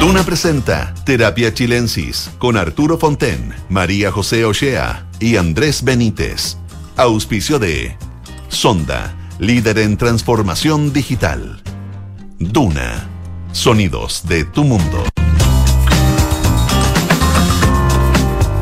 Duna 0.00 0.22
presenta 0.22 0.94
Terapia 1.04 1.52
Chilensis 1.52 2.30
con 2.38 2.56
Arturo 2.56 2.98
Fonten, 2.98 3.52
María 3.68 4.12
José 4.12 4.44
Ochea 4.44 5.08
y 5.18 5.34
Andrés 5.36 5.82
Benítez. 5.82 6.56
Auspicio 6.96 7.58
de 7.58 7.96
Sonda, 8.46 9.16
líder 9.40 9.78
en 9.78 9.96
transformación 9.96 10.92
digital. 10.92 11.60
Duna, 12.38 13.08
sonidos 13.50 14.22
de 14.28 14.44
tu 14.44 14.62
mundo. 14.62 15.02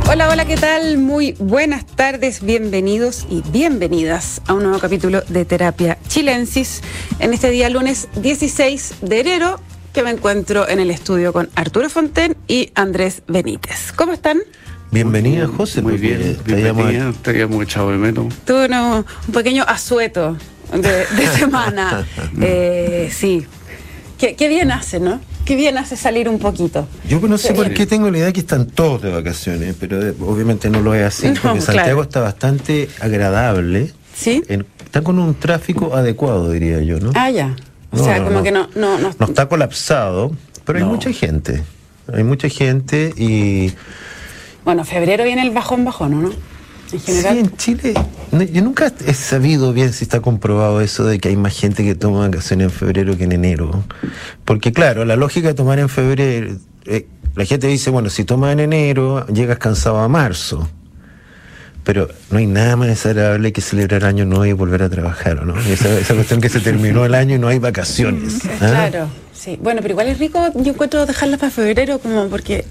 Hola, 0.08 0.30
hola, 0.30 0.46
¿qué 0.46 0.56
tal? 0.56 0.96
Muy 0.96 1.32
buenas 1.32 1.84
tardes, 1.84 2.42
bienvenidos 2.42 3.26
y 3.28 3.42
bienvenidas 3.50 4.40
a 4.46 4.54
un 4.54 4.62
nuevo 4.62 4.78
capítulo 4.78 5.20
de 5.28 5.44
Terapia 5.44 5.98
Chilensis 6.08 6.80
en 7.18 7.34
este 7.34 7.50
día 7.50 7.68
lunes 7.68 8.08
16 8.22 8.94
de 9.02 9.20
enero 9.20 9.60
que 9.96 10.02
me 10.02 10.10
encuentro 10.10 10.68
en 10.68 10.78
el 10.78 10.90
estudio 10.90 11.32
con 11.32 11.48
Arturo 11.54 11.88
Fonten 11.88 12.36
y 12.46 12.70
Andrés 12.74 13.22
Benítez. 13.28 13.92
¿Cómo 13.96 14.12
están? 14.12 14.40
Bienvenida, 14.90 15.46
José. 15.46 15.80
Muy 15.80 15.96
bien, 15.96 16.36
bienvenida. 16.44 17.14
Te 17.22 17.30
habíamos 17.30 17.62
echado 17.64 17.92
de 17.92 17.96
menos. 17.96 18.26
Tuve 18.44 18.68
un 18.68 19.04
pequeño 19.32 19.64
asueto 19.66 20.36
de, 20.70 21.26
semana. 21.38 22.06
eh, 22.42 23.10
sí. 23.10 23.46
Qué, 24.18 24.34
qué 24.36 24.48
bien 24.48 24.70
hace, 24.70 25.00
¿no? 25.00 25.18
Qué 25.46 25.56
bien 25.56 25.78
hace 25.78 25.96
salir 25.96 26.28
un 26.28 26.40
poquito. 26.40 26.86
Yo 27.08 27.18
no 27.20 27.38
sé 27.38 27.54
por 27.54 27.72
qué 27.72 27.86
tengo 27.86 28.10
la 28.10 28.18
idea 28.18 28.32
que 28.34 28.40
están 28.40 28.66
todos 28.66 29.00
de 29.00 29.10
vacaciones, 29.10 29.76
pero 29.80 30.06
eh, 30.06 30.14
obviamente 30.20 30.68
no 30.68 30.82
lo 30.82 30.94
es 30.94 31.04
así, 31.06 31.28
No, 31.28 31.40
porque 31.40 31.62
Santiago 31.62 31.84
claro. 31.84 32.02
está 32.02 32.20
bastante 32.20 32.90
agradable. 33.00 33.94
¿Sí? 34.14 34.42
En- 34.48 34.66
está 34.84 35.00
con 35.00 35.18
un 35.18 35.34
tráfico 35.36 35.96
adecuado, 35.96 36.50
diría 36.50 36.82
yo, 36.82 37.00
¿no? 37.00 37.12
Ah, 37.14 37.30
ya. 37.30 37.56
O 37.92 37.96
No, 37.96 38.04
sea, 38.04 38.18
no, 38.18 38.24
como 38.24 38.36
no. 38.38 38.42
que 38.42 38.52
no, 38.52 38.68
no, 38.74 38.98
no. 38.98 39.08
Está 39.26 39.48
colapsado, 39.48 40.32
pero 40.64 40.78
hay 40.78 40.84
mucha 40.84 41.12
gente. 41.12 41.62
Hay 42.12 42.24
mucha 42.24 42.48
gente 42.48 43.12
y 43.16 43.72
Bueno, 44.64 44.84
febrero 44.84 45.24
viene 45.24 45.42
el 45.42 45.50
bajón 45.50 45.84
bajón, 45.84 46.14
¿o 46.14 46.20
¿no? 46.22 46.30
En 46.92 47.00
sí, 47.00 47.06
general. 47.12 47.38
en 47.38 47.56
Chile, 47.56 47.94
yo 48.52 48.62
nunca 48.62 48.92
he 49.04 49.14
sabido 49.14 49.72
bien 49.72 49.92
si 49.92 50.04
está 50.04 50.20
comprobado 50.20 50.80
eso 50.80 51.04
de 51.04 51.18
que 51.18 51.28
hay 51.30 51.36
más 51.36 51.52
gente 51.58 51.82
que 51.84 51.96
toma 51.96 52.20
vacaciones 52.20 52.66
en 52.66 52.70
febrero 52.70 53.16
que 53.16 53.24
en 53.24 53.32
enero. 53.32 53.82
Porque 54.44 54.72
claro, 54.72 55.04
la 55.04 55.16
lógica 55.16 55.48
de 55.48 55.54
tomar 55.54 55.80
en 55.80 55.88
febrero, 55.88 56.56
eh, 56.84 57.08
la 57.34 57.44
gente 57.44 57.66
dice, 57.66 57.90
bueno, 57.90 58.08
si 58.08 58.24
tomas 58.24 58.52
en 58.52 58.60
enero, 58.60 59.26
llegas 59.26 59.58
cansado 59.58 59.98
a 59.98 60.06
marzo. 60.08 60.68
Pero 61.86 62.08
no 62.32 62.38
hay 62.38 62.46
nada 62.46 62.74
más 62.74 62.88
desagradable 62.88 63.52
que 63.52 63.60
celebrar 63.60 64.04
año 64.04 64.24
nuevo 64.24 64.44
y 64.44 64.52
volver 64.52 64.82
a 64.82 64.90
trabajar, 64.90 65.46
¿no? 65.46 65.56
Esa, 65.56 65.96
esa 65.96 66.14
cuestión 66.14 66.40
que 66.40 66.48
se 66.48 66.58
terminó 66.58 67.04
el 67.04 67.14
año 67.14 67.36
y 67.36 67.38
no 67.38 67.46
hay 67.46 67.60
vacaciones. 67.60 68.40
¿ah? 68.60 68.88
Claro, 68.90 69.08
sí. 69.32 69.56
Bueno, 69.62 69.82
pero 69.82 69.92
igual 69.92 70.08
es 70.08 70.18
rico, 70.18 70.50
yo 70.56 70.72
encuentro 70.72 71.06
dejarlas 71.06 71.38
para 71.38 71.52
febrero 71.52 72.00
como 72.00 72.26
porque 72.26 72.64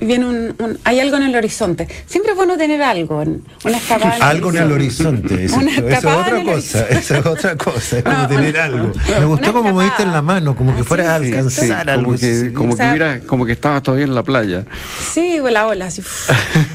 viene 0.00 0.26
un, 0.26 0.54
un- 0.58 0.78
hay 0.84 1.00
algo 1.00 1.16
en 1.16 1.22
el 1.24 1.34
horizonte. 1.36 1.86
Siempre 2.06 2.32
es 2.32 2.36
bueno 2.36 2.56
tener 2.56 2.82
algo, 2.82 3.22
en- 3.22 3.42
una 3.64 3.76
escapada. 3.76 4.16
Algo 4.28 4.50
en 4.50 4.56
el 4.56 4.72
horizonte, 4.72 5.44
eso, 5.44 5.56
Una 5.56 5.70
eso 5.76 5.86
es 5.88 6.04
otra 6.04 6.38
en 6.38 6.44
cosa, 6.46 6.86
eso 6.88 7.14
es 7.16 7.26
otra 7.26 7.56
cosa, 7.56 7.98
es 7.98 8.04
como 8.04 8.28
tener 8.28 8.54
una- 8.54 8.64
algo. 8.64 8.92
Me 9.18 9.24
gustó 9.26 9.52
como 9.52 9.72
me 9.74 9.84
diste 9.84 10.02
en 10.02 10.12
la 10.12 10.22
mano, 10.22 10.56
como 10.56 10.74
que 10.74 10.80
Ah, 10.82 10.84
fuera 10.84 11.12
a 11.12 11.14
alcanzar 11.16 11.64
Sí, 11.84 11.90
algo. 11.90 12.04
como 12.04 12.18
que, 12.18 12.52
como 12.52 12.72
O 12.74 12.76
sea- 12.76 12.86
que 12.86 12.90
hubiera, 12.90 13.20
como 13.20 13.46
que 13.46 13.52
estabas 13.52 13.82
todavía 13.82 14.04
en 14.06 14.14
la 14.14 14.22
playa. 14.22 14.64
Sí, 15.12 15.38
la 15.50 15.66
ola, 15.66 15.86
así. 15.86 16.02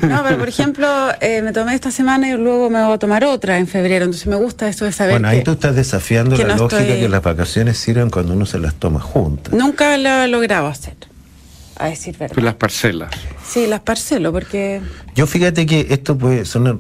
No, 0.02 0.24
pero 0.24 0.38
por 0.38 0.50
ejemplo, 0.50 0.88
eh, 1.22 1.42
me 1.42 1.52
tomé 1.54 1.74
esta 1.76 1.92
semana 1.92 2.30
y 2.30 2.34
luego 2.38 2.70
me 2.70 2.84
voy 2.84 2.94
a 2.94 2.98
tomar 3.00 3.24
otra 3.26 3.58
en 3.58 3.68
febrero. 3.68 4.06
Entonces 4.06 4.28
me 4.28 4.36
gusta 4.36 4.68
esto 4.68 4.86
de 4.86 4.92
saber 4.92 5.14
Bueno, 5.14 5.28
ahí 5.30 5.40
que 5.40 5.46
tú 5.46 5.52
estás 5.52 5.76
desafiando 5.76 6.36
la 6.38 6.44
no 6.56 6.56
lógica 6.64 6.82
estoy- 6.82 7.00
que 7.00 7.10
las 7.10 7.22
vacaciones 7.24 7.78
sirven 7.78 8.10
cuando 8.10 8.34
uno 8.34 8.46
se 8.46 8.60
las 8.60 8.74
toma 8.76 9.00
juntas. 9.00 9.54
nunca 9.54 9.98
lo 9.98 10.10
he 10.24 10.28
logrado 10.28 10.68
hacer. 10.68 10.94
A 11.78 11.88
decir 11.90 12.16
verdad. 12.18 12.34
Pues 12.34 12.44
las 12.46 12.56
parcelas. 12.56 13.10
Sí, 13.48 13.68
las 13.68 13.82
parcelo, 13.82 14.32
porque 14.32 14.82
Yo 15.16 15.28
fíjate 15.28 15.66
que 15.66 15.88
esto 15.90 16.18
puede 16.18 16.46
sonar... 16.46 16.78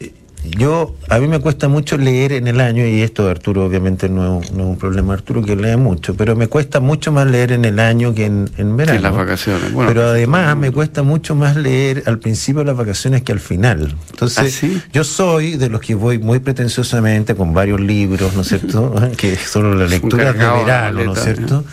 eh, 0.00 0.12
Yo, 0.44 0.94
a 1.08 1.18
mí 1.18 1.28
me 1.28 1.38
cuesta 1.40 1.68
mucho 1.68 1.96
leer 1.96 2.32
en 2.32 2.46
el 2.46 2.60
año, 2.60 2.86
y 2.86 3.00
esto 3.00 3.28
Arturo 3.28 3.64
obviamente 3.64 4.08
no, 4.10 4.40
es- 4.42 4.52
no 4.52 4.64
es 4.64 4.68
un 4.70 4.76
problema 4.76 5.14
Arturo 5.14 5.42
que 5.42 5.56
lee 5.56 5.76
mucho, 5.76 6.14
pero 6.14 6.36
me 6.36 6.46
cuesta 6.48 6.78
mucho 6.80 7.10
más 7.10 7.26
leer 7.26 7.52
en 7.52 7.64
el 7.64 7.78
año 7.80 8.14
que 8.14 8.26
en, 8.26 8.50
en 8.58 8.76
verano. 8.76 8.96
en 8.98 9.02
las 9.02 9.14
vacaciones. 9.16 9.72
Bueno, 9.72 9.88
pero 9.88 10.08
además 10.08 10.56
me 10.58 10.70
cuesta 10.72 11.02
mucho 11.02 11.34
más 11.34 11.56
leer 11.56 12.02
al 12.06 12.18
principio 12.18 12.60
de 12.60 12.66
las 12.66 12.76
vacaciones 12.76 13.22
que 13.22 13.32
al 13.32 13.40
final. 13.40 13.94
Entonces, 14.10 14.44
¿Ah, 14.56 14.58
sí? 14.60 14.82
yo 14.92 15.04
soy 15.04 15.56
de 15.56 15.68
los 15.70 15.80
que 15.80 15.94
voy 15.94 16.18
muy 16.18 16.38
pretenciosamente 16.40 17.34
con 17.34 17.54
varios 17.54 17.80
libros, 17.80 18.34
¿no 18.34 18.42
es 18.42 18.48
cierto? 18.48 18.94
que 19.16 19.36
son 19.36 19.78
las 19.78 19.88
lecturas 19.90 20.34
de 20.34 20.38
verano, 20.44 21.02
¿no 21.04 21.12
es 21.14 21.20
cierto? 21.22 21.64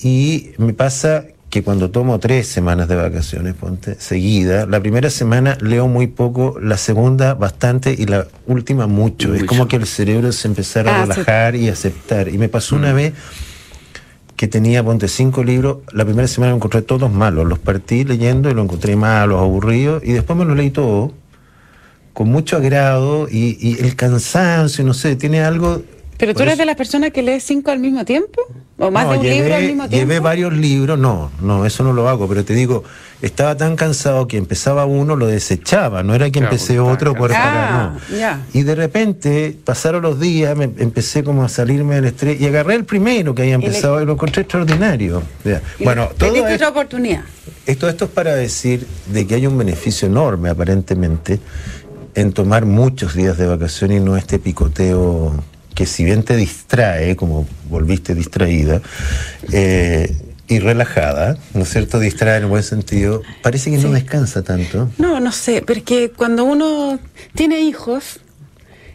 Y 0.00 0.50
me 0.58 0.72
pasa 0.74 1.24
que 1.56 1.62
cuando 1.62 1.90
tomo 1.90 2.18
tres 2.18 2.46
semanas 2.48 2.86
de 2.86 2.96
vacaciones, 2.96 3.54
ponte, 3.54 3.94
seguida, 3.98 4.66
la 4.66 4.78
primera 4.78 5.08
semana 5.08 5.56
leo 5.62 5.88
muy 5.88 6.06
poco, 6.06 6.58
la 6.60 6.76
segunda 6.76 7.32
bastante 7.32 7.94
y 7.98 8.04
la 8.04 8.26
última 8.46 8.86
mucho. 8.86 9.34
Es 9.34 9.44
como 9.44 9.66
que 9.66 9.76
el 9.76 9.86
cerebro 9.86 10.32
se 10.32 10.48
empezara 10.48 10.90
a 10.90 11.00
Ah, 11.00 11.04
sí. 11.06 11.12
relajar 11.12 11.56
y 11.56 11.70
aceptar. 11.70 12.28
Y 12.28 12.36
me 12.36 12.50
pasó 12.50 12.76
una 12.76 12.92
vez 12.92 13.14
que 14.36 14.48
tenía, 14.48 14.84
ponte, 14.84 15.08
cinco 15.08 15.42
libros, 15.42 15.78
la 15.94 16.04
primera 16.04 16.28
semana 16.28 16.50
lo 16.50 16.56
encontré 16.56 16.82
todos 16.82 17.10
malos, 17.10 17.46
los 17.46 17.58
partí 17.58 18.04
leyendo 18.04 18.50
y 18.50 18.52
lo 18.54 18.62
encontré 18.62 18.94
malos, 18.94 19.40
aburridos, 19.40 20.02
y 20.04 20.12
después 20.12 20.38
me 20.38 20.44
los 20.44 20.58
leí 20.58 20.68
todos 20.68 21.12
con 22.12 22.28
mucho 22.28 22.58
agrado 22.58 23.28
y, 23.30 23.56
y 23.66 23.80
el 23.82 23.96
cansancio, 23.96 24.84
no 24.84 24.92
sé, 24.92 25.16
tiene 25.16 25.40
algo... 25.40 25.82
pero 26.18 26.34
tú 26.34 26.42
eres 26.42 26.52
eso- 26.52 26.60
de 26.60 26.66
las 26.66 26.76
personas 26.76 27.12
que 27.12 27.22
lee 27.22 27.40
cinco 27.40 27.70
al 27.70 27.78
mismo 27.78 28.04
tiempo 28.04 28.42
o 28.78 28.90
más 28.90 29.06
no, 29.06 29.12
de 29.12 29.18
un 29.18 29.24
llevé, 29.24 29.36
libro 29.36 29.54
al 29.54 29.62
mismo 29.62 29.88
tiempo. 29.88 29.96
Llevé 29.96 30.20
varios 30.20 30.52
libros, 30.52 30.98
no, 30.98 31.30
no, 31.40 31.64
eso 31.64 31.82
no 31.82 31.92
lo 31.92 32.08
hago, 32.08 32.28
pero 32.28 32.44
te 32.44 32.52
digo, 32.54 32.84
estaba 33.22 33.56
tan 33.56 33.74
cansado 33.76 34.28
que 34.28 34.36
empezaba 34.36 34.84
uno, 34.84 35.16
lo 35.16 35.26
desechaba, 35.26 36.02
no 36.02 36.14
era 36.14 36.26
que 36.26 36.32
Claro, 36.32 36.46
empecé 36.46 36.78
otro 36.78 37.14
por 37.14 37.32
Ah, 37.34 37.94
no. 38.10 38.40
Y 38.52 38.62
de 38.62 38.74
repente 38.74 39.56
pasaron 39.64 40.02
los 40.02 40.20
días, 40.20 40.54
me, 40.56 40.64
empecé 40.64 41.24
como 41.24 41.42
a 41.42 41.48
salirme 41.48 41.94
del 41.94 42.04
estrés 42.06 42.38
y 42.40 42.46
agarré 42.46 42.74
el 42.74 42.84
primero 42.84 43.34
que 43.34 43.42
había 43.42 43.54
empezado 43.54 44.02
y, 44.02 44.04
lo 44.04 44.12
encontré 44.12 44.42
extraordinario. 44.42 45.22
Y 45.78 45.84
Bueno, 45.84 46.08
le- 46.10 46.14
todo 46.16 46.34
esto, 46.36 46.54
otra 46.54 46.68
oportunidad. 46.68 47.22
esto, 47.64 47.88
esto 47.88 48.04
es 48.04 48.10
para 48.10 48.34
decir 48.34 48.86
de 49.06 49.26
que 49.26 49.36
hay 49.36 49.46
un 49.46 49.56
beneficio 49.56 50.06
enorme 50.06 50.50
aparentemente 50.50 51.40
en 52.14 52.32
tomar 52.32 52.66
muchos 52.66 53.14
días 53.14 53.38
de 53.38 53.46
vacaciones 53.46 54.00
y 54.00 54.04
no 54.04 54.16
este 54.16 54.38
picoteo 54.38 55.32
que 55.76 55.86
si 55.86 56.02
bien 56.04 56.24
te 56.24 56.34
distrae, 56.36 57.14
como 57.14 57.46
volviste 57.68 58.14
distraída, 58.16 58.80
eh, 59.52 60.10
y 60.48 60.58
relajada, 60.58 61.36
¿no 61.54 61.62
es 61.62 61.68
cierto? 61.70 61.98
Distrae 62.00 62.38
en 62.38 62.44
el 62.44 62.48
buen 62.48 62.62
sentido, 62.62 63.22
parece 63.42 63.70
que 63.70 63.78
no 63.78 63.90
descansa 63.92 64.42
tanto. 64.42 64.90
No, 64.98 65.20
no 65.20 65.32
sé, 65.32 65.62
porque 65.66 66.10
cuando 66.16 66.44
uno 66.44 66.98
tiene 67.34 67.60
hijos 67.60 68.20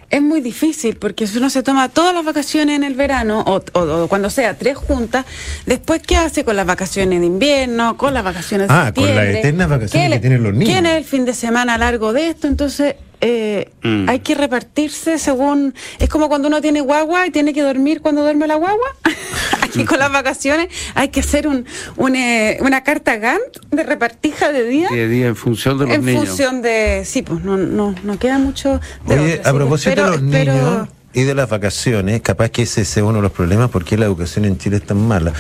es 0.10 0.22
muy 0.22 0.42
difícil, 0.42 0.96
porque 0.98 1.28
si 1.28 1.38
uno 1.38 1.50
se 1.50 1.62
toma 1.64 1.88
todas 1.90 2.14
las 2.16 2.26
vacaciones 2.26 2.76
en 2.78 2.84
el 2.84 2.96
verano, 2.96 3.42
o, 3.46 3.62
o- 3.80 4.04
o 4.04 4.08
cuando 4.10 4.30
sea 4.30 4.58
tres 4.58 4.76
juntas, 4.78 5.26
después 5.66 6.02
¿qué 6.02 6.18
hace 6.18 6.44
con 6.44 6.56
las 6.56 6.66
vacaciones 6.66 7.20
de 7.20 7.26
invierno, 7.28 7.96
con 7.96 8.14
las 8.14 8.24
vacaciones 8.24 8.68
de 8.68 8.74
Ah, 8.74 8.92
con 8.94 9.06
las 9.16 9.26
eternas 9.28 9.70
vacaciones 9.70 10.08
¿Qué 10.10 10.16
que 10.16 10.20
tienen 10.20 10.44
los 10.44 10.54
niños. 10.54 10.70
¿Quién 10.70 10.86
es 10.86 10.98
el 10.98 11.06
fin 11.06 11.26
de 11.26 11.34
semana 11.34 11.78
largo 11.78 12.12
de 12.12 12.30
esto? 12.30 12.48
Entonces... 12.48 12.96
eh, 13.22 13.70
Mm. 13.84 14.08
Hay 14.10 14.20
que 14.20 14.36
repartirse 14.36 15.18
según. 15.18 15.74
Es 15.98 16.08
como 16.08 16.30
cuando 16.30 16.48
uno 16.48 16.62
tiene 16.62 16.82
guagua 16.82 17.26
y 17.26 17.32
tiene 17.32 17.52
que 17.54 17.62
dormir 17.64 18.00
cuando 18.02 18.22
duerme 18.22 18.46
la 18.48 18.56
guagua. 18.56 18.88
Aquí 19.64 19.86
con 19.86 19.98
las 19.98 20.12
vacaciones 20.12 20.68
hay 20.94 21.08
que 21.10 21.22
hacer 21.22 21.48
un, 21.48 21.66
un, 21.98 22.16
eh, 22.16 22.58
una 22.62 22.84
carta 22.84 23.16
Gantt 23.18 23.58
de 23.72 23.84
repartija 23.84 24.52
de 24.52 24.66
día 24.68 24.90
a 24.90 24.94
día 24.94 25.28
en 25.28 25.36
función 25.36 25.80
de 25.80 25.86
los 25.88 25.96
en 25.96 26.06
niños. 26.06 26.28
función 26.28 26.62
de. 26.62 27.04
Sí, 27.06 27.22
pues 27.24 27.44
no, 27.44 27.58
no, 27.58 27.96
no 28.04 28.20
queda 28.20 28.38
mucho. 28.38 28.80
De 29.08 29.20
Oye, 29.20 29.34
otro, 29.40 29.50
a 29.50 29.52
sí, 29.52 29.58
propósito 29.58 29.92
pero- 29.96 30.12
de 30.12 30.18
los 30.18 30.32
pero- 30.32 30.54
niños 30.54 30.88
y 31.14 31.24
de 31.24 31.36
las 31.36 31.50
vacaciones, 31.50 32.22
capaz 32.22 32.50
que 32.50 32.62
ese 32.62 32.86
sea 32.86 33.04
uno 33.04 33.16
de 33.18 33.24
los 33.24 33.32
problemas, 33.34 33.70
porque 33.70 33.98
la 33.98 34.06
educación 34.06 34.46
en 34.46 34.58
Chile 34.58 34.78
es 34.78 34.84
tan 34.86 34.98
mala. 35.08 35.34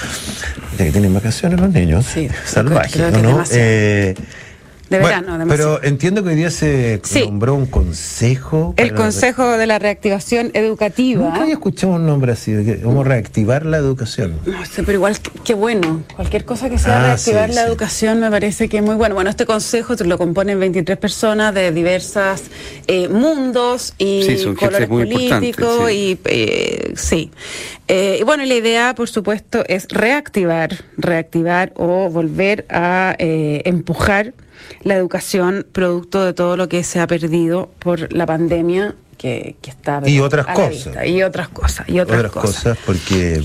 Ya 0.77 0.85
que 0.85 0.91
tienen 0.91 1.13
vacaciones 1.13 1.59
los 1.61 1.69
niños, 1.69 2.05
Sí, 2.13 2.27
salvajes, 2.45 2.91
creo 2.91 3.11
que 3.11 3.21
¿no? 3.21 3.43
Eh, 4.91 4.95
De 4.97 4.99
bueno, 4.99 5.21
verano, 5.21 5.37
demasiado. 5.39 5.77
Pero 5.79 5.87
entiendo 5.87 6.21
que 6.23 6.29
hoy 6.29 6.35
día 6.35 6.51
se 6.51 6.99
Sí. 7.03 7.21
nombró 7.25 7.55
un 7.55 7.65
consejo. 7.65 8.73
El 8.77 8.93
Consejo 8.93 9.57
de 9.57 9.65
la 9.65 9.79
Reactivación 9.79 10.51
Educativa. 10.53 11.23
Nunca 11.23 11.41
había 11.43 11.53
escuchado 11.53 11.93
un 11.93 12.05
nombre 12.05 12.33
así, 12.33 12.51
de 12.51 12.81
como 12.81 13.03
reactivar 13.03 13.65
la 13.65 13.77
educación. 13.77 14.37
No 14.45 14.65
sé, 14.65 14.83
pero 14.83 14.93
igual, 14.97 15.15
qué- 15.45 15.53
bueno. 15.53 16.03
Cualquier 16.15 16.43
cosa 16.45 16.69
que 16.69 16.77
sea 16.77 16.99
Ah, 16.99 17.03
reactivar 17.07 17.49
sí, 17.49 17.55
la 17.55 17.61
sí. 17.61 17.67
educación 17.67 18.19
me 18.19 18.29
parece 18.29 18.67
que 18.67 18.77
es 18.77 18.83
muy 18.83 18.95
bueno. 18.95 19.15
Bueno, 19.15 19.29
este 19.29 19.45
consejo 19.45 19.95
lo 20.03 20.17
componen 20.17 20.59
23 20.59 20.97
personas 20.97 21.53
de 21.53 21.71
diversos 21.71 22.41
mundos 23.09 23.93
y 23.97 24.43
colores 24.55 24.89
muy 24.89 25.05
políticos. 25.05 25.91
Y 25.91 26.19
eh, 26.25 26.93
sí. 26.95 27.31
Eh, 27.87 28.17
y 28.19 28.23
bueno, 28.23 28.43
y 28.43 28.47
la 28.47 28.55
idea, 28.55 28.95
por 28.95 29.09
supuesto, 29.09 29.63
es 29.67 29.87
reactivar, 29.89 30.71
reactivar 30.97 31.73
o 31.75 32.09
volver 32.09 32.65
a 32.69 33.15
eh, 33.19 33.61
empujar 33.65 34.33
la 34.83 34.95
educación 34.95 35.65
producto 35.71 36.23
de 36.23 36.33
todo 36.33 36.57
lo 36.57 36.69
que 36.69 36.83
se 36.83 36.99
ha 36.99 37.07
perdido 37.07 37.69
por 37.79 38.11
la 38.13 38.25
pandemia 38.25 38.95
que, 39.17 39.55
que 39.61 39.69
está 39.69 40.01
Y 40.05 40.19
otras 40.19 40.47
a 40.47 40.49
la 40.49 40.55
cosas. 40.55 40.85
vista. 40.85 41.05
y 41.05 41.23
otras 41.23 41.49
cosas 41.49 41.87
y 41.87 41.99
otras, 41.99 42.19
Otras 42.19 42.31
cosas, 42.31 42.77
porque, 42.85 43.41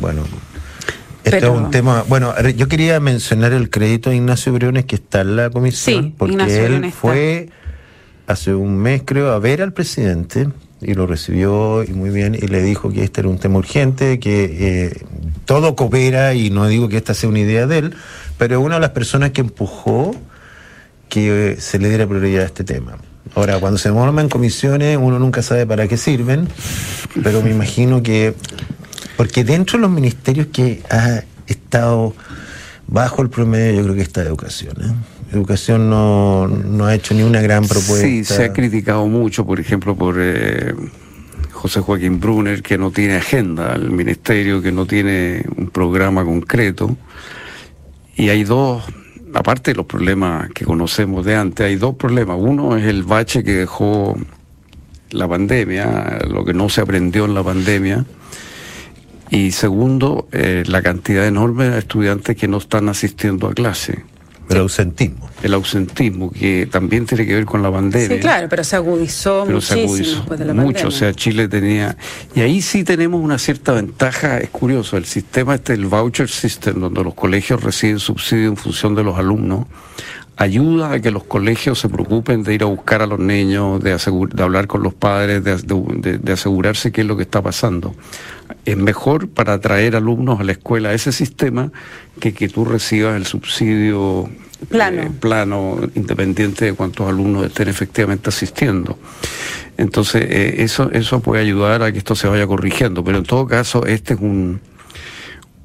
bueno, 0.00 0.22
Esto 1.24 1.36
es 1.36 1.44
un 1.44 1.70
tema. 1.70 2.04
Bueno, 2.08 2.34
yo 2.50 2.68
quería 2.68 3.00
mencionar 3.00 3.52
el 3.52 3.70
crédito 3.70 4.10
de 4.10 4.16
Ignacio 4.16 4.52
Briones 4.52 4.84
que 4.86 4.96
está 4.96 5.20
en 5.20 5.36
la 5.36 5.50
comisión, 5.50 6.14
porque 6.16 6.66
él 6.66 6.92
fue 6.92 7.48
hace 8.26 8.54
un 8.54 8.78
mes, 8.78 9.02
creo, 9.04 9.32
a 9.32 9.38
ver 9.38 9.60
al 9.60 9.72
presidente 9.72 10.48
y 10.80 10.94
lo 10.94 11.06
recibió 11.06 11.82
y 11.82 11.92
muy 11.92 12.10
bien 12.10 12.34
y 12.34 12.46
le 12.46 12.62
dijo 12.62 12.90
que 12.90 13.04
este 13.04 13.20
era 13.20 13.28
un 13.28 13.38
tema 13.38 13.58
urgente, 13.58 14.18
que 14.18 14.44
eh, 14.44 15.02
todo 15.44 15.76
coopera 15.76 16.34
y 16.34 16.50
no 16.50 16.66
digo 16.66 16.88
que 16.88 16.96
esta 16.98 17.14
sea 17.14 17.28
una 17.28 17.40
idea 17.40 17.66
de 17.66 17.78
él, 17.78 17.94
pero 18.38 18.60
una 18.60 18.76
de 18.76 18.80
las 18.82 18.90
personas 18.90 19.30
que 19.30 19.40
empujó 19.40 20.14
que 21.14 21.52
eh, 21.52 21.60
se 21.60 21.78
le 21.78 21.88
diera 21.88 22.08
prioridad 22.08 22.42
a 22.42 22.46
este 22.46 22.64
tema. 22.64 22.98
Ahora, 23.36 23.60
cuando 23.60 23.78
se 23.78 23.88
en 23.88 24.28
comisiones, 24.28 24.98
uno 25.00 25.20
nunca 25.20 25.42
sabe 25.42 25.64
para 25.64 25.86
qué 25.86 25.96
sirven, 25.96 26.48
pero 27.22 27.40
me 27.40 27.50
imagino 27.50 28.02
que, 28.02 28.34
porque 29.16 29.44
dentro 29.44 29.78
de 29.78 29.82
los 29.82 29.92
ministerios 29.92 30.48
que 30.48 30.82
ha 30.90 31.22
estado 31.46 32.14
bajo 32.88 33.22
el 33.22 33.30
promedio, 33.30 33.76
yo 33.76 33.82
creo 33.84 33.94
que 33.94 34.02
está 34.02 34.22
educación. 34.22 34.74
¿eh? 34.82 34.92
Educación 35.32 35.88
no, 35.88 36.48
no, 36.48 36.86
ha 36.86 36.94
hecho 36.96 37.14
ni 37.14 37.22
una 37.22 37.40
gran 37.40 37.64
propuesta. 37.64 38.06
Sí, 38.06 38.24
se 38.24 38.44
ha 38.44 38.52
criticado 38.52 39.06
mucho, 39.06 39.46
por 39.46 39.60
ejemplo, 39.60 39.94
por 39.94 40.16
eh, 40.18 40.74
José 41.52 41.78
Joaquín 41.78 42.18
Brunner, 42.18 42.60
que 42.60 42.76
no 42.76 42.90
tiene 42.90 43.16
agenda, 43.16 43.72
el 43.74 43.90
ministerio 43.90 44.60
que 44.60 44.72
no 44.72 44.84
tiene 44.84 45.44
un 45.56 45.68
programa 45.70 46.24
concreto. 46.24 46.96
Y 48.16 48.30
hay 48.30 48.42
dos 48.44 48.84
aparte 49.34 49.72
de 49.72 49.76
los 49.76 49.86
problemas 49.86 50.50
que 50.50 50.64
conocemos 50.64 51.24
de 51.24 51.36
antes, 51.36 51.66
hay 51.66 51.76
dos 51.76 51.96
problemas. 51.96 52.36
Uno 52.40 52.76
es 52.76 52.84
el 52.84 53.02
bache 53.02 53.42
que 53.42 53.52
dejó 53.52 54.16
la 55.10 55.28
pandemia, 55.28 56.20
lo 56.28 56.44
que 56.44 56.54
no 56.54 56.68
se 56.68 56.80
aprendió 56.80 57.24
en 57.24 57.34
la 57.34 57.42
pandemia. 57.42 58.04
Y 59.30 59.50
segundo, 59.50 60.28
eh, 60.32 60.62
la 60.66 60.82
cantidad 60.82 61.26
enorme 61.26 61.68
de 61.68 61.78
estudiantes 61.78 62.36
que 62.36 62.48
no 62.48 62.58
están 62.58 62.88
asistiendo 62.88 63.48
a 63.48 63.54
clase. 63.54 64.04
El 64.48 64.58
ausentismo. 64.58 65.28
El 65.42 65.54
ausentismo, 65.54 66.30
que 66.30 66.66
también 66.70 67.06
tiene 67.06 67.26
que 67.26 67.34
ver 67.34 67.44
con 67.44 67.62
la 67.62 67.70
pandemia. 67.70 68.16
Sí, 68.16 68.20
claro, 68.20 68.48
pero 68.48 68.64
se 68.64 68.76
agudizó 68.76 69.44
pero 69.44 69.56
muchísimo 69.56 69.78
se 69.78 69.84
agudizó 69.84 70.16
después 70.16 70.38
de 70.38 70.44
la 70.44 70.54
mucho, 70.54 70.88
o 70.88 70.90
sea, 70.90 71.12
Chile 71.14 71.48
tenía... 71.48 71.96
Y 72.34 72.40
ahí 72.40 72.62
sí 72.62 72.84
tenemos 72.84 73.22
una 73.22 73.38
cierta 73.38 73.72
ventaja, 73.72 74.38
es 74.38 74.50
curioso, 74.50 74.96
el 74.96 75.06
sistema 75.06 75.54
este, 75.54 75.74
el 75.74 75.86
voucher 75.86 76.28
system, 76.28 76.80
donde 76.80 77.02
los 77.02 77.14
colegios 77.14 77.62
reciben 77.62 77.98
subsidio 77.98 78.48
en 78.48 78.56
función 78.56 78.94
de 78.94 79.02
los 79.02 79.18
alumnos, 79.18 79.66
ayuda 80.36 80.92
a 80.92 81.00
que 81.00 81.10
los 81.10 81.24
colegios 81.24 81.78
se 81.78 81.88
preocupen 81.88 82.42
de 82.42 82.54
ir 82.54 82.62
a 82.62 82.66
buscar 82.66 83.02
a 83.02 83.06
los 83.06 83.18
niños, 83.18 83.82
de, 83.82 83.90
de 83.90 84.42
hablar 84.42 84.66
con 84.66 84.82
los 84.82 84.94
padres, 84.94 85.44
de, 85.44 85.56
de, 85.56 86.32
asegurarse 86.32 86.92
qué 86.92 87.02
es 87.02 87.06
lo 87.06 87.16
que 87.16 87.22
está 87.22 87.42
pasando. 87.42 87.94
Es 88.64 88.76
mejor 88.76 89.28
para 89.28 89.54
atraer 89.54 89.96
alumnos 89.96 90.40
a 90.40 90.44
la 90.44 90.52
escuela 90.52 90.92
ese 90.92 91.12
sistema 91.12 91.70
que 92.20 92.34
que 92.34 92.48
tú 92.48 92.64
recibas 92.64 93.16
el 93.16 93.26
subsidio 93.26 94.28
plano, 94.68 95.02
eh, 95.02 95.10
plano 95.20 95.78
independiente 95.94 96.66
de 96.66 96.72
cuántos 96.72 97.08
alumnos 97.08 97.46
estén 97.46 97.68
efectivamente 97.68 98.28
asistiendo. 98.28 98.98
Entonces, 99.76 100.22
eh, 100.28 100.62
eso, 100.62 100.90
eso 100.92 101.20
puede 101.20 101.42
ayudar 101.42 101.82
a 101.82 101.92
que 101.92 101.98
esto 101.98 102.14
se 102.14 102.28
vaya 102.28 102.46
corrigiendo, 102.46 103.04
pero 103.04 103.18
en 103.18 103.24
todo 103.24 103.46
caso, 103.46 103.86
este 103.86 104.14
es 104.14 104.20
un 104.20 104.60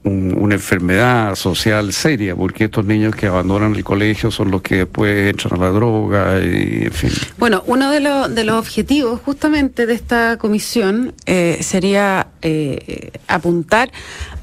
una 0.03 0.55
enfermedad 0.55 1.35
social 1.35 1.91
seria, 1.91 2.35
porque 2.35 2.65
estos 2.65 2.85
niños 2.85 3.15
que 3.15 3.27
abandonan 3.27 3.75
el 3.75 3.83
colegio 3.83 4.31
son 4.31 4.49
los 4.49 4.61
que 4.61 4.77
después 4.77 5.29
entran 5.29 5.59
a 5.59 5.65
la 5.65 5.71
droga 5.71 6.39
y 6.41 6.85
en 6.85 6.91
fin. 6.91 7.11
Bueno, 7.37 7.63
uno 7.67 7.91
de, 7.91 7.99
los 7.99 8.33
de 8.33 8.45
los 8.45 8.55
objetivos 8.55 9.19
justamente 9.21 9.85
de 9.85 9.93
esta 9.93 10.37
comisión 10.37 11.13
eh, 11.25 11.59
sería 11.61 12.27
eh, 12.41 13.11
apuntar 13.27 13.91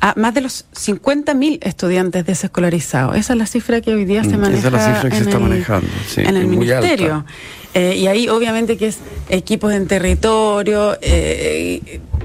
a 0.01 0.13
más 0.17 0.35
de 0.35 0.43
los 0.43 0.67
50.000 0.75 1.59
estudiantes 1.63 2.27
desescolarizados. 2.27 3.17
Esa 3.17 3.33
es 3.33 3.39
la 3.39 3.47
cifra 3.47 3.81
que 3.81 3.95
hoy 3.95 4.05
día 4.05 4.25
se 4.25 4.37
maneja. 4.37 4.59
Esa 4.59 4.67
es 4.69 4.73
la 4.73 4.95
cifra 4.95 5.11
que 5.11 5.17
se 5.17 5.23
está 5.23 5.39
manejando, 5.39 5.89
en 6.17 6.37
el 6.37 6.47
ministerio. 6.49 7.25
Eh, 7.73 7.97
y 7.97 8.07
ahí 8.07 8.29
obviamente 8.29 8.77
que 8.77 8.89
es 8.89 8.99
equipos 9.29 9.73
en 9.73 9.87
territorio, 9.87 10.99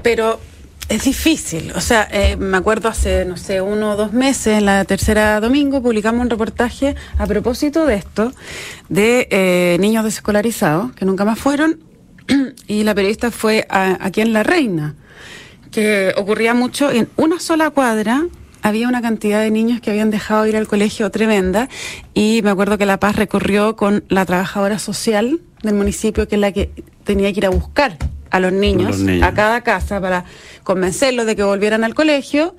pero 0.02 0.38
es 0.92 1.04
difícil. 1.04 1.72
O 1.74 1.80
sea, 1.80 2.06
eh, 2.12 2.36
me 2.36 2.58
acuerdo 2.58 2.90
hace, 2.90 3.24
no 3.24 3.38
sé, 3.38 3.62
uno 3.62 3.92
o 3.92 3.96
dos 3.96 4.12
meses, 4.12 4.58
en 4.58 4.66
la 4.66 4.84
tercera 4.84 5.40
domingo, 5.40 5.82
publicamos 5.82 6.20
un 6.20 6.28
reportaje 6.28 6.94
a 7.16 7.26
propósito 7.26 7.86
de 7.86 7.94
esto, 7.94 8.32
de 8.90 9.26
eh, 9.30 9.78
niños 9.80 10.04
desescolarizados, 10.04 10.92
que 10.92 11.06
nunca 11.06 11.24
más 11.24 11.38
fueron, 11.38 11.80
y 12.66 12.82
la 12.84 12.94
periodista 12.94 13.30
fue 13.30 13.66
aquí 13.70 14.20
en 14.20 14.34
La 14.34 14.42
Reina, 14.42 14.94
que 15.70 16.12
ocurría 16.18 16.52
mucho 16.52 16.90
en 16.90 17.08
una 17.16 17.40
sola 17.40 17.70
cuadra. 17.70 18.26
Había 18.60 18.86
una 18.86 19.00
cantidad 19.00 19.40
de 19.40 19.50
niños 19.50 19.80
que 19.80 19.90
habían 19.90 20.10
dejado 20.10 20.42
de 20.42 20.50
ir 20.50 20.56
al 20.56 20.68
colegio 20.68 21.10
tremenda 21.10 21.70
y 22.12 22.42
me 22.44 22.50
acuerdo 22.50 22.76
que 22.76 22.86
La 22.86 23.00
Paz 23.00 23.16
recorrió 23.16 23.76
con 23.76 24.04
la 24.08 24.26
trabajadora 24.26 24.78
social 24.78 25.40
del 25.62 25.74
municipio, 25.74 26.28
que 26.28 26.34
es 26.34 26.40
la 26.40 26.52
que 26.52 26.70
tenía 27.02 27.32
que 27.32 27.40
ir 27.40 27.46
a 27.46 27.50
buscar 27.50 27.96
a 28.32 28.40
los 28.40 28.52
niños, 28.52 28.96
a 29.22 29.32
cada 29.34 29.60
casa 29.60 30.00
para 30.00 30.24
convencerlos 30.64 31.26
de 31.26 31.36
que 31.36 31.42
volvieran 31.42 31.84
al 31.84 31.94
colegio. 31.94 32.56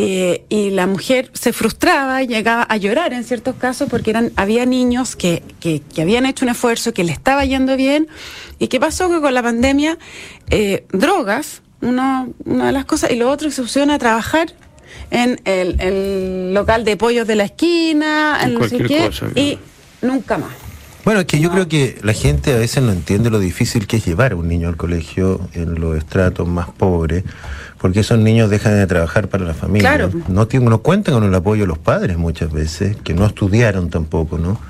Eh, 0.00 0.44
y 0.48 0.70
la 0.70 0.86
mujer 0.86 1.28
se 1.34 1.52
frustraba 1.52 2.22
y 2.22 2.28
llegaba 2.28 2.62
a 2.62 2.76
llorar 2.76 3.12
en 3.12 3.24
ciertos 3.24 3.56
casos 3.56 3.88
porque 3.90 4.10
eran 4.10 4.30
había 4.36 4.64
niños 4.64 5.16
que, 5.16 5.42
que, 5.58 5.82
habían 6.00 6.24
hecho 6.24 6.44
un 6.44 6.50
esfuerzo, 6.50 6.92
que 6.92 7.02
le 7.02 7.10
estaba 7.10 7.44
yendo 7.44 7.76
bien. 7.76 8.06
¿Y 8.60 8.68
qué 8.68 8.78
pasó? 8.78 9.10
Que 9.10 9.20
con 9.20 9.34
la 9.34 9.42
pandemia, 9.42 9.98
eh, 10.50 10.84
drogas, 10.92 11.62
una, 11.80 12.28
una 12.44 12.66
de 12.66 12.72
las 12.72 12.84
cosas, 12.84 13.10
y 13.10 13.16
lo 13.16 13.28
otro 13.28 13.50
se 13.50 13.60
pusieron 13.62 13.90
a 13.90 13.98
trabajar 13.98 14.54
en 15.10 15.40
el, 15.44 16.54
local 16.54 16.84
de 16.84 16.96
pollos 16.96 17.26
de 17.26 17.34
la 17.34 17.44
esquina, 17.44 18.38
en, 18.42 18.54
no 18.54 18.68
sé 18.68 18.78
qué, 18.78 19.10
y 19.34 19.58
nunca 20.00 20.38
más. 20.38 20.67
Bueno, 21.08 21.22
es 21.22 21.26
que 21.26 21.40
yo 21.40 21.50
creo 21.50 21.66
que 21.68 21.96
la 22.02 22.12
gente 22.12 22.52
a 22.52 22.58
veces 22.58 22.82
no 22.82 22.92
entiende 22.92 23.30
lo 23.30 23.38
difícil 23.38 23.86
que 23.86 23.96
es 23.96 24.04
llevar 24.04 24.32
a 24.32 24.36
un 24.36 24.46
niño 24.46 24.68
al 24.68 24.76
colegio 24.76 25.40
en 25.54 25.80
los 25.80 25.96
estratos 25.96 26.46
más 26.46 26.68
pobres, 26.68 27.24
porque 27.78 28.00
esos 28.00 28.18
niños 28.18 28.50
dejan 28.50 28.74
de 28.74 28.86
trabajar 28.86 29.28
para 29.28 29.46
la 29.46 29.54
familia. 29.54 30.10
No, 30.28 30.46
tienen, 30.46 30.68
no 30.68 30.82
cuentan 30.82 31.14
con 31.14 31.24
el 31.24 31.34
apoyo 31.34 31.62
de 31.62 31.66
los 31.66 31.78
padres 31.78 32.18
muchas 32.18 32.52
veces, 32.52 32.94
que 33.04 33.14
no 33.14 33.24
estudiaron 33.24 33.88
tampoco, 33.88 34.36
¿no? 34.36 34.60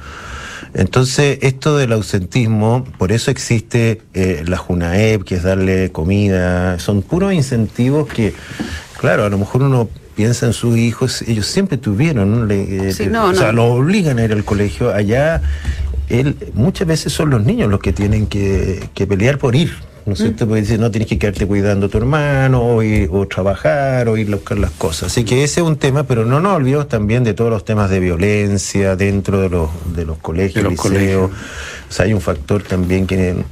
Entonces, 0.75 1.41
esto 1.43 1.77
del 1.77 1.93
ausentismo, 1.93 2.85
por 2.99 3.11
eso 3.11 3.33
existe 3.33 4.03
eh, 4.15 4.45
la 4.47 4.59
JUNAEP, 4.59 5.25
que 5.25 5.35
es 5.35 5.43
darle 5.43 5.91
comida, 5.91 6.79
son 6.79 7.03
puros 7.03 7.33
incentivos 7.33 8.07
que, 8.07 8.33
claro, 9.01 9.25
a 9.25 9.29
lo 9.29 9.39
mejor 9.39 9.63
uno 9.63 9.89
piensa 10.15 10.47
en 10.47 10.53
sus 10.53 10.77
hijos, 10.77 11.23
ellos 11.23 11.47
siempre 11.47 11.79
tuvieron, 11.79 12.49
eh, 12.51 12.93
o 12.93 13.35
sea, 13.35 13.53
lo 13.53 13.67
obligan 13.67 14.19
a 14.19 14.25
ir 14.25 14.33
al 14.33 14.45
colegio, 14.45 14.93
allá 14.93 15.43
él, 16.09 16.37
muchas 16.55 16.87
veces 16.87 17.13
son 17.13 17.31
los 17.31 17.45
niños 17.45 17.71
los 17.71 17.81
que 17.81 17.93
tienen 17.93 18.27
que, 18.27 18.89
pelear 18.95 19.39
por 19.39 19.55
ir. 19.55 19.73
¿no 20.07 20.15
es 20.15 20.21
cierto? 20.21 20.47
Mm. 20.47 20.49
Porque 20.49 20.61
dice, 20.63 20.79
no 20.79 20.91
tienes 20.91 21.07
que 21.07 21.19
quedarte 21.19 21.47
cuidando 21.47 21.87
a 21.87 21.89
tu 21.91 21.99
hermano, 21.99 22.63
o, 22.63 22.81
o 23.11 23.29
trabajar, 23.29 24.09
o 24.09 24.17
ir 24.17 24.33
a 24.33 24.37
buscar 24.37 24.57
las 24.57 24.71
cosas. 24.71 25.13
Así 25.13 25.23
que 25.25 25.45
ese 25.45 25.61
es 25.61 25.67
un 25.67 25.77
tema, 25.77 26.05
pero 26.05 26.25
no 26.25 26.41
nos 26.41 26.57
olvidemos 26.57 26.89
también 26.89 27.25
de 27.25 27.35
todos 27.35 27.51
los 27.51 27.63
temas 27.63 27.91
de 27.91 28.01
violencia 28.01 28.97
dentro 28.97 29.39
de 29.43 29.51
los, 29.51 29.69
de 29.95 30.07
los 30.07 30.17
colegios, 30.17 30.65
de 30.65 30.71
liceos. 30.71 31.31
O 31.31 31.93
sea, 31.93 32.07
hay 32.07 32.15
un 32.15 32.23
factor 32.23 32.63
también 32.63 33.07
que 33.07 33.45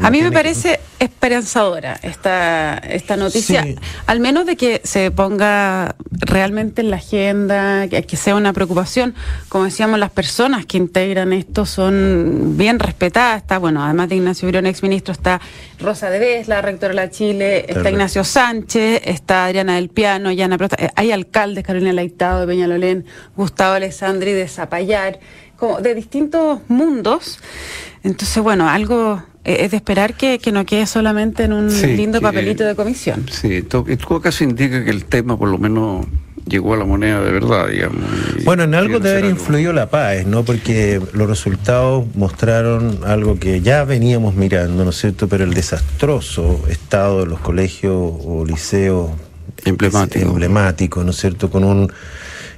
a 0.00 0.10
mí 0.10 0.22
me 0.22 0.32
parece 0.32 0.80
esperanzadora 1.02 1.98
esta, 2.02 2.78
esta 2.78 3.16
noticia, 3.16 3.66
al 4.06 4.20
menos 4.20 4.46
de 4.46 4.56
que 4.56 4.80
se 4.84 5.10
ponga 5.10 5.96
realmente 6.10 6.80
en 6.82 6.90
la 6.90 6.96
agenda, 6.96 7.88
que, 7.88 8.02
que, 8.04 8.16
sea 8.16 8.36
una 8.36 8.52
preocupación. 8.52 9.14
Como 9.48 9.64
decíamos, 9.64 9.98
las 9.98 10.10
personas 10.10 10.64
que 10.64 10.78
integran 10.78 11.32
esto 11.32 11.66
son 11.66 12.56
bien 12.56 12.78
respetadas. 12.78 13.42
Está, 13.42 13.58
bueno, 13.58 13.84
además 13.84 14.08
de 14.08 14.16
Ignacio 14.16 14.46
Virón, 14.46 14.66
ex 14.66 14.82
ministro, 14.82 15.12
está 15.12 15.40
Rosa 15.80 16.08
de 16.10 16.18
Vez, 16.18 16.48
la 16.48 16.62
rectora 16.62 16.90
de 16.90 16.94
la 16.94 17.10
Chile, 17.10 17.66
está 17.68 17.90
Ignacio 17.90 18.22
Sánchez, 18.22 19.02
está 19.04 19.46
Adriana 19.46 19.74
del 19.76 19.88
Piano, 19.88 20.30
Yana 20.30 20.56
Prosta, 20.56 20.76
eh, 20.78 20.90
hay 20.94 21.10
alcaldes, 21.10 21.64
Carolina 21.64 21.92
Laitado 21.92 22.42
de 22.42 22.46
Peñalolén, 22.46 23.04
Gustavo 23.36 23.74
Alessandri 23.74 24.32
de 24.32 24.46
Zapallar, 24.46 25.18
como 25.56 25.80
de 25.80 25.94
distintos 25.94 26.60
mundos. 26.68 27.40
Entonces, 28.04 28.42
bueno, 28.42 28.68
algo 28.68 29.22
es 29.44 29.70
de 29.70 29.76
esperar 29.76 30.14
que, 30.14 30.40
no 30.52 30.64
quede 30.64 30.86
solamente 30.86 31.44
en 31.44 31.52
un 31.52 31.68
lindo 31.96 32.20
papelito 32.20 32.64
de 32.64 32.74
comisión. 32.74 33.26
Sí, 33.30 33.56
en 33.56 33.66
todo 33.66 34.20
caso 34.20 34.44
indica 34.44 34.84
que 34.84 34.90
el 34.90 35.04
tema 35.04 35.38
por 35.38 35.48
lo 35.48 35.58
menos 35.58 36.06
llegó 36.46 36.74
a 36.74 36.76
la 36.76 36.84
moneda 36.84 37.20
de 37.22 37.32
verdad, 37.32 37.68
digamos. 37.68 38.02
Bueno, 38.44 38.64
en 38.64 38.74
algo 38.74 38.98
debe 38.98 39.18
haber 39.18 39.30
influido 39.30 39.72
la 39.72 39.90
paz, 39.90 40.26
¿no? 40.26 40.44
Porque 40.44 41.00
los 41.12 41.28
resultados 41.28 42.04
mostraron 42.14 43.00
algo 43.04 43.38
que 43.38 43.60
ya 43.60 43.84
veníamos 43.84 44.34
mirando, 44.34 44.84
¿no 44.84 44.90
es 44.90 44.96
cierto? 44.96 45.28
Pero 45.28 45.44
el 45.44 45.54
desastroso 45.54 46.60
estado 46.68 47.20
de 47.20 47.26
los 47.26 47.40
colegios 47.40 47.94
o 47.94 48.44
liceos 48.44 49.10
emblemáticos, 49.64 50.28
emblemático, 50.28 51.04
¿no 51.04 51.10
es 51.10 51.16
cierto? 51.16 51.50
Con 51.50 51.64
un 51.64 51.92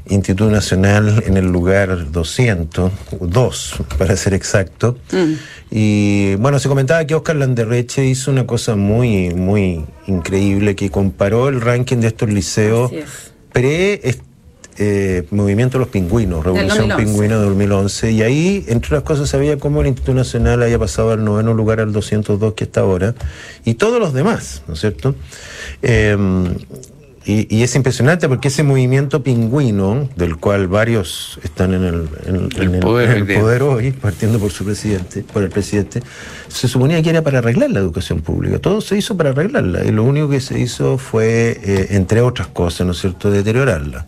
Instituto 0.06 0.50
Nacional 0.50 1.22
en 1.26 1.36
el 1.36 1.46
lugar 1.46 2.12
200, 2.12 2.92
dos 3.20 3.74
para 3.98 4.16
ser 4.16 4.34
exacto. 4.34 4.98
Mm. 5.12 5.32
Y 5.70 6.34
bueno, 6.36 6.58
se 6.58 6.68
comentaba 6.68 7.04
que 7.06 7.14
Oscar 7.14 7.36
Landerreche 7.36 8.04
hizo 8.04 8.30
una 8.30 8.46
cosa 8.46 8.76
muy, 8.76 9.30
muy 9.30 9.84
increíble, 10.06 10.76
que 10.76 10.90
comparó 10.90 11.48
el 11.48 11.60
ranking 11.60 11.98
de 11.98 12.08
estos 12.08 12.28
liceos 12.28 12.92
pre 13.52 14.00
eh, 14.76 15.22
Movimiento 15.30 15.78
de 15.78 15.84
los 15.84 15.88
Pingüinos, 15.88 16.44
Revolución 16.44 16.90
Pingüino 16.96 17.38
de 17.38 17.46
2011, 17.46 18.10
y 18.10 18.22
ahí, 18.22 18.64
entre 18.68 18.88
otras 18.88 19.02
cosas, 19.04 19.30
sabía 19.30 19.56
cómo 19.58 19.80
el 19.80 19.86
Instituto 19.86 20.14
Nacional 20.14 20.62
había 20.62 20.78
pasado 20.78 21.12
al 21.12 21.24
noveno 21.24 21.54
lugar 21.54 21.80
al 21.80 21.92
202 21.92 22.54
que 22.54 22.64
está 22.64 22.80
ahora, 22.80 23.14
y 23.64 23.74
todos 23.74 24.00
los 24.00 24.12
demás, 24.12 24.62
¿no 24.66 24.74
es 24.74 24.80
cierto? 24.80 25.14
Eh, 25.82 26.16
y, 27.26 27.62
es 27.62 27.74
impresionante 27.74 28.28
porque 28.28 28.48
ese 28.48 28.62
movimiento 28.62 29.22
pingüino, 29.22 30.08
del 30.14 30.36
cual 30.36 30.68
varios 30.68 31.38
están 31.42 31.72
en 31.72 31.84
el, 31.84 32.80
poder, 32.80 33.62
hoy, 33.62 33.92
partiendo 33.92 34.38
por 34.38 34.50
su 34.50 34.64
presidente, 34.64 35.24
por 35.32 35.42
el 35.42 35.48
presidente, 35.48 36.02
se 36.48 36.68
suponía 36.68 37.02
que 37.02 37.08
era 37.10 37.22
para 37.22 37.38
arreglar 37.38 37.70
la 37.70 37.80
educación 37.80 38.20
pública. 38.20 38.58
Todo 38.58 38.82
se 38.82 38.98
hizo 38.98 39.16
para 39.16 39.30
arreglarla. 39.30 39.84
Y 39.84 39.90
lo 39.90 40.04
único 40.04 40.28
que 40.28 40.40
se 40.40 40.58
hizo 40.58 40.98
fue, 40.98 41.58
eh, 41.64 41.86
entre 41.90 42.20
otras 42.20 42.48
cosas, 42.48 42.86
¿no 42.86 42.92
es 42.92 42.98
cierto?, 42.98 43.30
deteriorarla. 43.30 44.04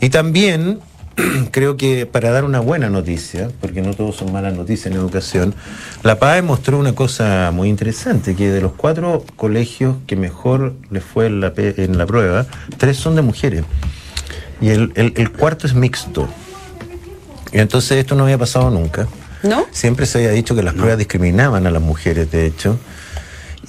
Y 0.00 0.10
también 0.10 0.78
creo 1.50 1.76
que 1.76 2.06
para 2.06 2.30
dar 2.30 2.44
una 2.44 2.60
buena 2.60 2.88
noticia, 2.88 3.50
porque 3.60 3.82
no 3.82 3.94
todos 3.94 4.16
son 4.16 4.32
malas 4.32 4.54
noticias 4.54 4.86
en 4.86 4.94
educación, 4.94 5.54
la 6.02 6.18
PAE 6.18 6.42
mostró 6.42 6.78
una 6.78 6.94
cosa 6.94 7.50
muy 7.52 7.68
interesante, 7.68 8.34
que 8.34 8.50
de 8.50 8.60
los 8.60 8.72
cuatro 8.72 9.24
colegios 9.36 9.96
que 10.06 10.16
mejor 10.16 10.74
les 10.90 11.04
fue 11.04 11.26
en 11.26 11.40
la, 11.40 11.52
en 11.56 11.98
la 11.98 12.06
prueba, 12.06 12.46
tres 12.76 12.96
son 12.96 13.16
de 13.16 13.22
mujeres. 13.22 13.64
Y 14.60 14.70
el, 14.70 14.92
el, 14.96 15.30
cuarto 15.30 15.66
es 15.68 15.74
mixto. 15.74 16.28
Y 17.52 17.58
entonces 17.58 17.98
esto 17.98 18.16
no 18.16 18.24
había 18.24 18.38
pasado 18.38 18.70
nunca. 18.70 19.06
¿No? 19.44 19.66
Siempre 19.70 20.04
se 20.04 20.18
había 20.18 20.30
dicho 20.30 20.56
que 20.56 20.64
las 20.64 20.74
pruebas 20.74 20.98
discriminaban 20.98 21.64
a 21.68 21.70
las 21.70 21.80
mujeres, 21.80 22.30
de 22.32 22.46
hecho. 22.46 22.76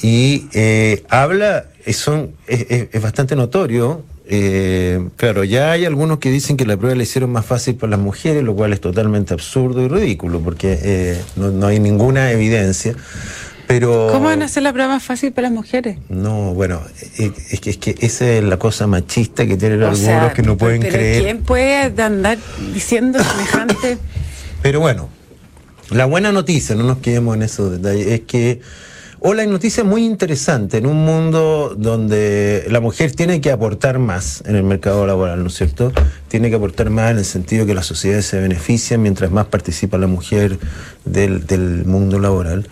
Y 0.02 0.48
eh, 0.54 1.04
habla, 1.10 1.66
son, 1.94 2.32
es 2.48 3.02
bastante 3.02 3.36
notorio 3.36 4.04
eh, 4.32 5.10
claro, 5.16 5.44
ya 5.44 5.72
hay 5.72 5.86
algunos 5.86 6.20
que 6.20 6.30
dicen 6.30 6.56
que 6.56 6.64
la 6.64 6.78
prueba 6.78 6.96
la 6.96 7.02
hicieron 7.02 7.32
más 7.32 7.48
fácil 7.48 7.74
para 7.76 7.92
las 7.92 8.00
mujeres, 8.00 8.44
lo 8.44 8.56
cual 8.56 8.74
es 8.74 8.80
totalmente 8.80 9.34
absurdo 9.34 9.82
y 9.82 9.88
ridículo, 9.88 10.40
porque 10.40 10.78
eh, 10.84 11.22
no, 11.36 11.66
hay 11.66 11.80
ninguna 11.80 12.32
evidencia. 12.32 12.94
Pero, 13.66 14.10
¿Cómo 14.12 14.26
van 14.26 14.44
a 14.44 14.46
hacer 14.46 14.62
la 14.62 14.72
prueba 14.72 14.94
más 14.94 15.04
fácil 15.04 15.32
para 15.32 15.48
las 15.48 15.56
mujeres? 15.56 15.98
No, 16.10 16.54
bueno, 16.54 16.80
eh, 17.18 17.32
es 17.50 17.60
que, 17.60 17.72
es 17.72 17.78
que 17.78 17.96
esa 18.02 18.30
es 18.30 18.44
la 18.44 18.58
cosa 18.58 18.86
machista 18.86 19.48
que 19.48 19.58
tienen 19.58 19.82
algunos 19.82 20.34
que 20.34 20.44
no 20.44 20.58
pueden 20.58 20.82
pero 20.82 20.94
creer. 20.94 21.24
¿Quién 21.24 21.42
puede 21.42 22.02
andar 22.04 22.38
diciendo 22.72 23.20
semejante? 23.24 23.98
pero 24.62 24.80
bueno, 24.80 25.10
la 25.90 26.06
buena 26.06 26.32
noticia, 26.32 26.76
no 26.76 26.84
nos 26.84 27.00
quedemos 27.00 27.36
en 27.36 27.42
esos 27.42 27.72
detalles, 27.72 28.06
es 28.06 28.20
que 28.22 28.62
Hola, 29.22 29.42
hay 29.42 29.50
noticia 29.50 29.84
muy 29.84 30.06
interesante 30.06 30.78
en 30.78 30.86
un 30.86 31.04
mundo 31.04 31.76
donde 31.78 32.66
la 32.70 32.80
mujer 32.80 33.12
tiene 33.12 33.42
que 33.42 33.52
aportar 33.52 34.00
más 34.00 34.42
en 34.46 34.56
el 34.56 34.64
mercado 34.64 35.06
laboral, 35.06 35.42
¿no 35.42 35.48
es 35.48 35.56
cierto? 35.56 35.92
Tiene 36.30 36.50
que 36.50 36.56
aportar 36.56 36.90
más 36.90 37.12
en 37.12 37.18
el 37.18 37.26
sentido 37.26 37.66
que 37.66 37.74
las 37.74 37.86
sociedades 37.86 38.28
se 38.28 38.40
benefician 38.40 39.02
mientras 39.02 39.30
más 39.30 39.48
participa 39.48 39.98
la 39.98 40.08
mujer 40.08 40.58
del, 41.04 41.46
del 41.46 41.84
mundo 41.84 42.18
laboral 42.18 42.66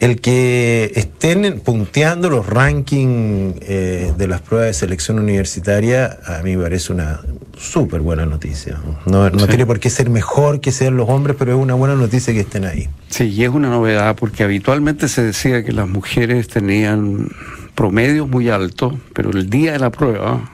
el 0.00 0.20
que 0.20 0.92
estén 0.94 1.60
punteando 1.60 2.28
los 2.28 2.46
rankings 2.46 3.56
eh, 3.62 4.12
de 4.16 4.28
las 4.28 4.42
pruebas 4.42 4.68
de 4.68 4.74
selección 4.74 5.18
universitaria, 5.18 6.18
a 6.26 6.42
mí 6.42 6.56
me 6.56 6.64
parece 6.64 6.92
una 6.92 7.20
súper 7.56 8.02
buena 8.02 8.26
noticia. 8.26 8.78
No, 9.06 9.30
tiene 9.30 9.64
por 9.64 9.80
qué 9.80 9.88
ser 9.88 10.10
mejor 10.10 10.60
que 10.60 10.70
sean 10.70 10.96
los 10.96 11.08
hombres, 11.08 11.36
pero 11.38 11.52
es 11.52 11.58
una 11.58 11.74
buena 11.74 11.94
noticia 11.94 12.34
que 12.34 12.40
estén 12.40 12.66
ahí. 12.66 12.88
Sí, 13.08 13.24
y 13.24 13.44
es 13.44 13.50
una 13.50 13.70
novedad 13.70 14.16
porque 14.16 14.44
habitualmente 14.44 15.08
se 15.08 15.22
decía 15.22 15.64
que 15.64 15.72
las 15.72 15.88
mujeres 15.88 16.48
tenían 16.48 17.28
promedios 17.74 18.28
muy 18.28 18.50
altos, 18.50 18.94
pero 19.14 19.30
el 19.30 19.48
día 19.48 19.72
de 19.72 19.78
la 19.78 19.90
prueba, 19.90 20.50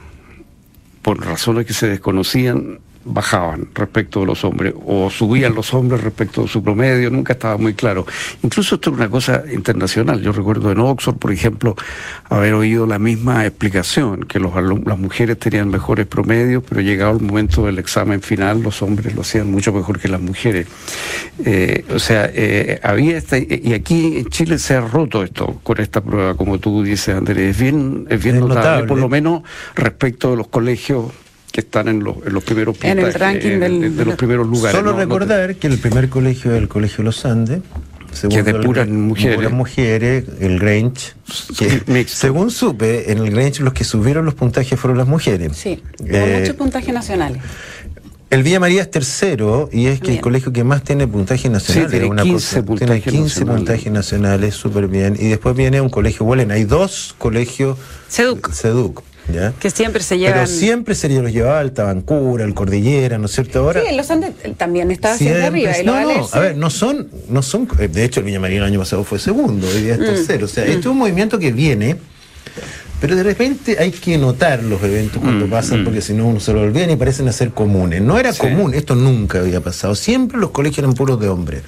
por 1.03 1.25
razones 1.25 1.67
que 1.67 1.73
se 1.73 1.89
desconocían, 1.89 2.79
bajaban 3.05 3.69
respecto 3.75 4.21
de 4.21 4.27
los 4.27 4.45
hombres 4.45 4.75
o 4.87 5.11
subían 5.11 5.55
los 5.55 5.73
hombres 5.75 6.03
respecto 6.03 6.43
de 6.43 6.49
su 6.49 6.63
promedio, 6.63 7.11
nunca 7.11 7.33
estaba 7.33 7.57
muy 7.57 7.75
claro. 7.75 8.07
Incluso 8.43 8.77
esto 8.77 8.91
es 8.91 8.97
una 8.97 9.09
cosa 9.09 9.43
internacional. 9.53 10.21
Yo 10.21 10.33
recuerdo 10.33 10.71
en 10.71 10.79
Oxford, 10.79 11.17
por 11.17 11.33
ejemplo, 11.33 11.77
haber 12.29 12.55
oído 12.55 12.87
la 12.87 12.99
misma 12.99 13.47
explicación, 13.47 14.25
que 14.25 14.39
los, 14.39 14.53
las 14.85 14.99
mujeres 14.99 15.39
tenían 15.39 15.69
mejores 15.69 16.07
promedios, 16.07 16.63
pero 16.69 16.81
llegado 16.81 17.17
el 17.17 17.23
momento 17.23 17.67
del 17.67 17.79
examen 17.79 18.23
final, 18.23 18.63
los 18.63 18.83
hombres 18.83 19.15
lo 19.15 19.23
hacían 19.23 19.51
mucho 19.51 19.73
mejor 19.73 19.99
que 19.99 20.09
las 20.09 20.21
mujeres. 20.21 20.67
Eh, 21.45 21.85
o 21.95 21.99
sea, 21.99 22.31
eh, 22.33 22.81
había 22.83 23.17
esta, 23.17 23.39
y 23.39 23.73
aquí 23.75 24.19
en 24.19 24.27
Chile 24.27 24.59
se 24.59 24.75
ha 24.75 24.81
roto 24.81 25.23
esto 25.23 25.61
con 25.63 25.81
esta 25.81 26.01
prueba, 26.01 26.35
como 26.35 26.59
tú 26.59 26.83
dices, 26.83 27.15
Andrés. 27.17 27.51
Es 27.51 27.59
bien, 27.59 28.07
es 28.09 28.23
bien 28.23 28.41
notable, 28.41 28.87
por 28.87 28.99
lo 28.99 29.09
menos 29.09 29.43
respecto 29.75 30.31
de 30.31 30.37
los 30.37 30.49
colegios 30.49 31.07
que 31.53 31.61
están 31.61 31.87
en 31.89 32.03
los, 32.03 32.17
en 32.27 32.33
los 32.33 32.43
primeros 32.43 32.77
en 32.83 32.99
el 32.99 33.15
ranking 33.15 33.61
de, 33.61 34.05
los 34.05 34.17
primeros 34.17 34.47
lugares. 34.47 34.77
Solo 34.77 34.97
recordar 34.97 35.55
que 35.57 35.67
el 35.67 35.79
primer 35.79 36.09
colegio 36.09 36.53
es 36.53 36.59
el 36.59 36.69
Colegio 36.69 37.05
Los 37.05 37.25
Andes. 37.27 37.61
que 38.29 38.39
es 38.39 38.45
de 38.45 38.55
puras 38.55 38.89
mujeres. 38.89 39.53
mujeres, 39.53 40.25
el 40.41 40.59
Grange. 40.59 41.13
Que, 41.59 42.05
según 42.09 42.51
supe, 42.51 43.13
en 43.13 43.19
el 43.19 43.31
Grange 43.31 43.63
los 43.63 43.75
que 43.75 43.85
subieron 43.85 44.25
los 44.25 44.35
puntajes 44.35 44.81
fueron 44.81 44.97
las 44.97 45.07
mujeres. 45.07 45.53
Sí, 45.55 45.83
eh, 46.07 46.39
muchos 46.41 46.57
puntajes 46.57 46.93
nacionales. 46.93 47.41
El 48.31 48.43
Villa 48.43 48.59
María 48.59 48.81
es 48.81 48.91
tercero 48.91 49.69
y 49.71 49.89
es 49.89 50.01
que 50.01 50.15
el 50.15 50.21
colegio 50.23 50.55
que 50.55 50.65
más 50.65 50.83
tiene 50.83 51.07
puntajes 51.07 51.51
nacionales. 51.51 51.91
tiene 51.91 52.07
una 52.07 52.23
15 52.23 52.63
puntajes 52.63 53.05
tiene 53.05 53.19
15 53.19 53.45
puntajes 53.45 53.93
nacionales, 53.93 54.55
súper 54.55 54.89
bien. 54.89 55.17
Y 55.21 55.29
después 55.29 55.55
viene 55.55 55.83
un 55.83 55.91
colegio, 55.91 56.25
bueno, 56.25 56.55
hay 56.55 56.65
dos 56.65 57.15
colegios. 57.19 57.77
Seduc. 58.09 58.51
Seduc. 58.53 59.03
Que 59.61 59.71
siempre 59.71 60.03
se 60.03 60.19
llevan... 60.19 60.35
Pero 60.35 60.47
siempre 60.47 60.95
se 60.95 61.09
los 61.09 61.33
llevaba 61.33 61.61
al 61.61 61.73
Tabancura, 61.73 62.45
al 62.45 62.55
Cordillera, 62.55 63.19
¿no 63.19 63.27
es 63.27 63.33
cierto? 63.33 63.61
Ahora, 63.61 63.83
sí, 63.87 63.95
los 63.95 64.11
Andes 64.11 64.33
también 64.57 64.91
estaba 64.91 65.15
haciendo 65.15 65.47
arriba. 65.47 65.73
no, 65.85 66.03
no, 66.03 66.29
a 66.33 66.39
ver, 66.39 66.57
no 66.57 66.71
son, 66.71 67.09
no 67.29 67.43
son... 67.43 67.69
De 67.69 68.05
hecho, 68.05 68.21
el 68.21 68.27
Villamarín 68.27 68.59
el 68.59 68.65
año 68.65 68.79
pasado 68.81 69.05
fue 69.05 69.19
segundo, 69.19 69.67
hoy 69.69 69.83
día 69.83 69.95
es 69.95 70.01
mm. 70.01 70.05
tercero. 70.05 70.45
O 70.47 70.49
sea, 70.49 70.65
esto 70.65 70.81
es 70.81 70.87
un 70.87 70.99
movimiento 70.99 71.39
que 71.39 71.53
viene... 71.53 71.97
Pero 73.01 73.17
de 73.17 73.25
repente 73.25 73.79
hay 73.81 73.91
que 73.91 74.17
notar 74.17 74.63
los 74.63 74.81
eventos 74.85 75.21
cuando 75.21 75.49
mm, 75.49 75.51
pasan, 75.51 75.81
mm. 75.83 75.85
porque 75.85 76.01
si 76.01 76.13
no 76.13 76.29
uno 76.29 76.39
se 76.39 76.53
lo 76.53 76.61
olvida 76.61 76.89
y 76.89 76.95
parecen 76.95 77.27
a 77.27 77.33
ser 77.33 77.51
comunes. 77.51 78.01
No 78.01 78.17
era 78.17 78.33
común, 78.33 78.75
esto 78.75 78.95
nunca 78.95 79.41
había 79.41 79.61
pasado. 79.61 79.97
Siempre 79.97 80.39
los 80.39 80.51
colegios 80.51 80.79
eran 80.79 80.95
puros 80.95 81.19
de 81.19 81.29
hombres. 81.29 81.63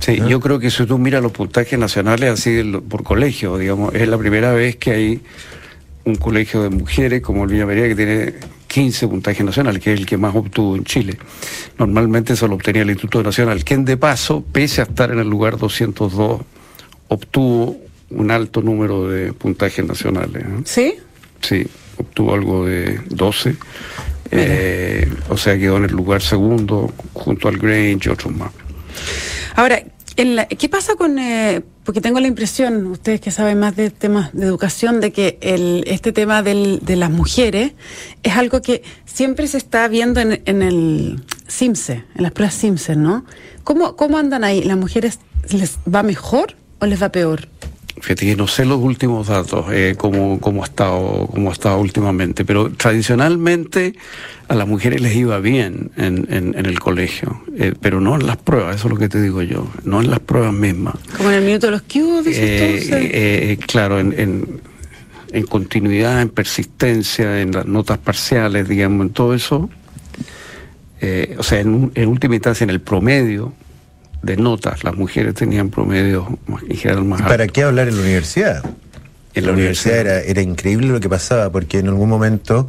Sí, 0.00 0.20
yo 0.28 0.40
creo 0.40 0.58
que 0.58 0.70
si 0.70 0.84
tú 0.84 0.98
miras 0.98 1.22
los 1.22 1.32
puntajes 1.32 1.78
nacionales 1.78 2.30
así 2.30 2.62
por 2.86 3.02
colegio, 3.02 3.56
digamos, 3.56 3.94
es 3.94 4.06
la 4.06 4.18
primera 4.18 4.52
vez 4.52 4.76
que 4.76 4.90
hay 4.90 5.20
un 6.04 6.16
colegio 6.16 6.62
de 6.62 6.70
mujeres 6.70 7.22
como 7.22 7.44
el 7.44 7.50
Villa 7.50 7.66
María 7.66 7.88
que 7.88 7.94
tiene 7.94 8.34
15 8.68 9.08
puntajes 9.08 9.44
nacionales, 9.44 9.82
que 9.82 9.92
es 9.92 10.00
el 10.00 10.06
que 10.06 10.16
más 10.16 10.34
obtuvo 10.34 10.76
en 10.76 10.84
Chile. 10.84 11.16
Normalmente 11.78 12.36
solo 12.36 12.56
obtenía 12.56 12.82
el 12.82 12.90
Instituto 12.90 13.22
Nacional, 13.22 13.64
quien 13.64 13.84
de 13.84 13.96
paso, 13.96 14.44
pese 14.52 14.80
a 14.80 14.84
estar 14.84 15.10
en 15.10 15.18
el 15.18 15.28
lugar 15.28 15.58
202, 15.58 16.40
obtuvo 17.08 17.76
un 18.10 18.30
alto 18.30 18.62
número 18.62 19.08
de 19.08 19.32
puntajes 19.32 19.84
nacionales. 19.84 20.42
¿eh? 20.42 20.62
¿Sí? 20.64 20.94
Sí, 21.40 21.66
obtuvo 21.96 22.34
algo 22.34 22.66
de 22.66 23.00
12. 23.10 23.56
Eh, 24.30 25.08
o 25.28 25.36
sea, 25.36 25.56
quedó 25.58 25.76
en 25.76 25.84
el 25.84 25.92
lugar 25.92 26.22
segundo 26.22 26.92
junto 27.12 27.48
al 27.48 27.58
Grange 27.58 28.08
y 28.08 28.12
otros 28.12 28.34
más. 28.34 28.50
Ahora, 29.54 29.80
¿qué 30.14 30.68
pasa 30.68 30.94
con, 30.94 31.18
eh, 31.18 31.62
porque 31.84 32.00
tengo 32.00 32.20
la 32.20 32.28
impresión, 32.28 32.86
ustedes 32.86 33.20
que 33.20 33.30
saben 33.30 33.58
más 33.58 33.74
de 33.76 33.90
temas 33.90 34.32
de 34.32 34.46
educación, 34.46 35.00
de 35.00 35.12
que 35.12 35.38
el, 35.40 35.84
este 35.86 36.12
tema 36.12 36.42
del, 36.42 36.80
de 36.82 36.96
las 36.96 37.10
mujeres 37.10 37.72
es 38.22 38.36
algo 38.36 38.62
que 38.62 38.82
siempre 39.04 39.46
se 39.46 39.58
está 39.58 39.88
viendo 39.88 40.20
en, 40.20 40.42
en 40.44 40.62
el 40.62 41.24
CIMSE, 41.48 42.04
en 42.14 42.22
las 42.22 42.32
pruebas 42.32 42.56
CIMSE, 42.58 42.96
¿no? 42.96 43.24
¿Cómo, 43.64 43.96
¿Cómo 43.96 44.18
andan 44.18 44.44
ahí? 44.44 44.62
¿Las 44.62 44.76
mujeres 44.76 45.18
les 45.50 45.78
va 45.92 46.02
mejor 46.02 46.56
o 46.80 46.86
les 46.86 47.02
va 47.02 47.10
peor? 47.10 47.48
Fíjate 48.04 48.26
que 48.26 48.36
no 48.36 48.46
sé 48.46 48.66
los 48.66 48.80
últimos 48.80 49.28
datos, 49.28 49.64
eh, 49.72 49.94
cómo, 49.96 50.38
cómo, 50.38 50.62
ha 50.62 50.66
estado, 50.66 51.26
cómo 51.32 51.48
ha 51.48 51.54
estado 51.54 51.78
últimamente, 51.78 52.44
pero 52.44 52.70
tradicionalmente 52.70 53.94
a 54.46 54.54
las 54.54 54.68
mujeres 54.68 55.00
les 55.00 55.16
iba 55.16 55.40
bien 55.40 55.90
en, 55.96 56.26
en, 56.28 56.66
el 56.66 56.78
colegio, 56.80 57.40
eh, 57.56 57.72
pero 57.80 58.02
no 58.02 58.14
en 58.16 58.26
las 58.26 58.36
pruebas, 58.36 58.76
eso 58.76 58.88
es 58.88 58.92
lo 58.92 58.98
que 58.98 59.08
te 59.08 59.22
digo 59.22 59.40
yo, 59.40 59.72
no 59.84 60.02
en 60.02 60.10
las 60.10 60.20
pruebas 60.20 60.52
mismas. 60.52 60.96
Como 61.16 61.30
en 61.30 61.36
el 61.36 61.44
minuto 61.44 61.68
de 61.68 61.70
los 61.70 61.82
cubos, 61.82 62.26
dices 62.26 62.90
eh, 62.90 63.52
eh, 63.52 63.58
claro, 63.66 63.98
en, 63.98 64.12
en, 64.18 64.60
en, 65.32 65.46
continuidad, 65.46 66.20
en 66.20 66.28
persistencia, 66.28 67.40
en 67.40 67.52
las 67.52 67.64
notas 67.64 67.96
parciales, 67.96 68.68
digamos, 68.68 69.06
en 69.06 69.12
todo 69.14 69.32
eso. 69.32 69.70
o 71.38 71.42
sea, 71.42 71.60
en, 71.60 71.90
en 71.94 72.08
última 72.10 72.34
instancia, 72.34 72.64
en 72.64 72.70
el 72.70 72.82
promedio, 72.82 73.54
de 74.24 74.36
notas. 74.36 74.84
Las 74.84 74.96
mujeres 74.96 75.34
tenían 75.34 75.70
promedios 75.70 76.26
en 76.68 76.76
general 76.76 77.04
más 77.04 77.22
¿Para 77.22 77.46
qué 77.46 77.62
hablar 77.62 77.88
en 77.88 77.96
la 77.96 78.02
universidad? 78.02 78.64
En 79.34 79.46
la 79.46 79.52
universidad, 79.52 79.98
era, 79.98 80.20
era, 80.20 80.42
increíble 80.42 80.88
lo 80.88 81.00
que 81.00 81.08
pasaba, 81.08 81.50
porque 81.50 81.78
en 81.78 81.88
algún 81.88 82.08
momento 82.08 82.68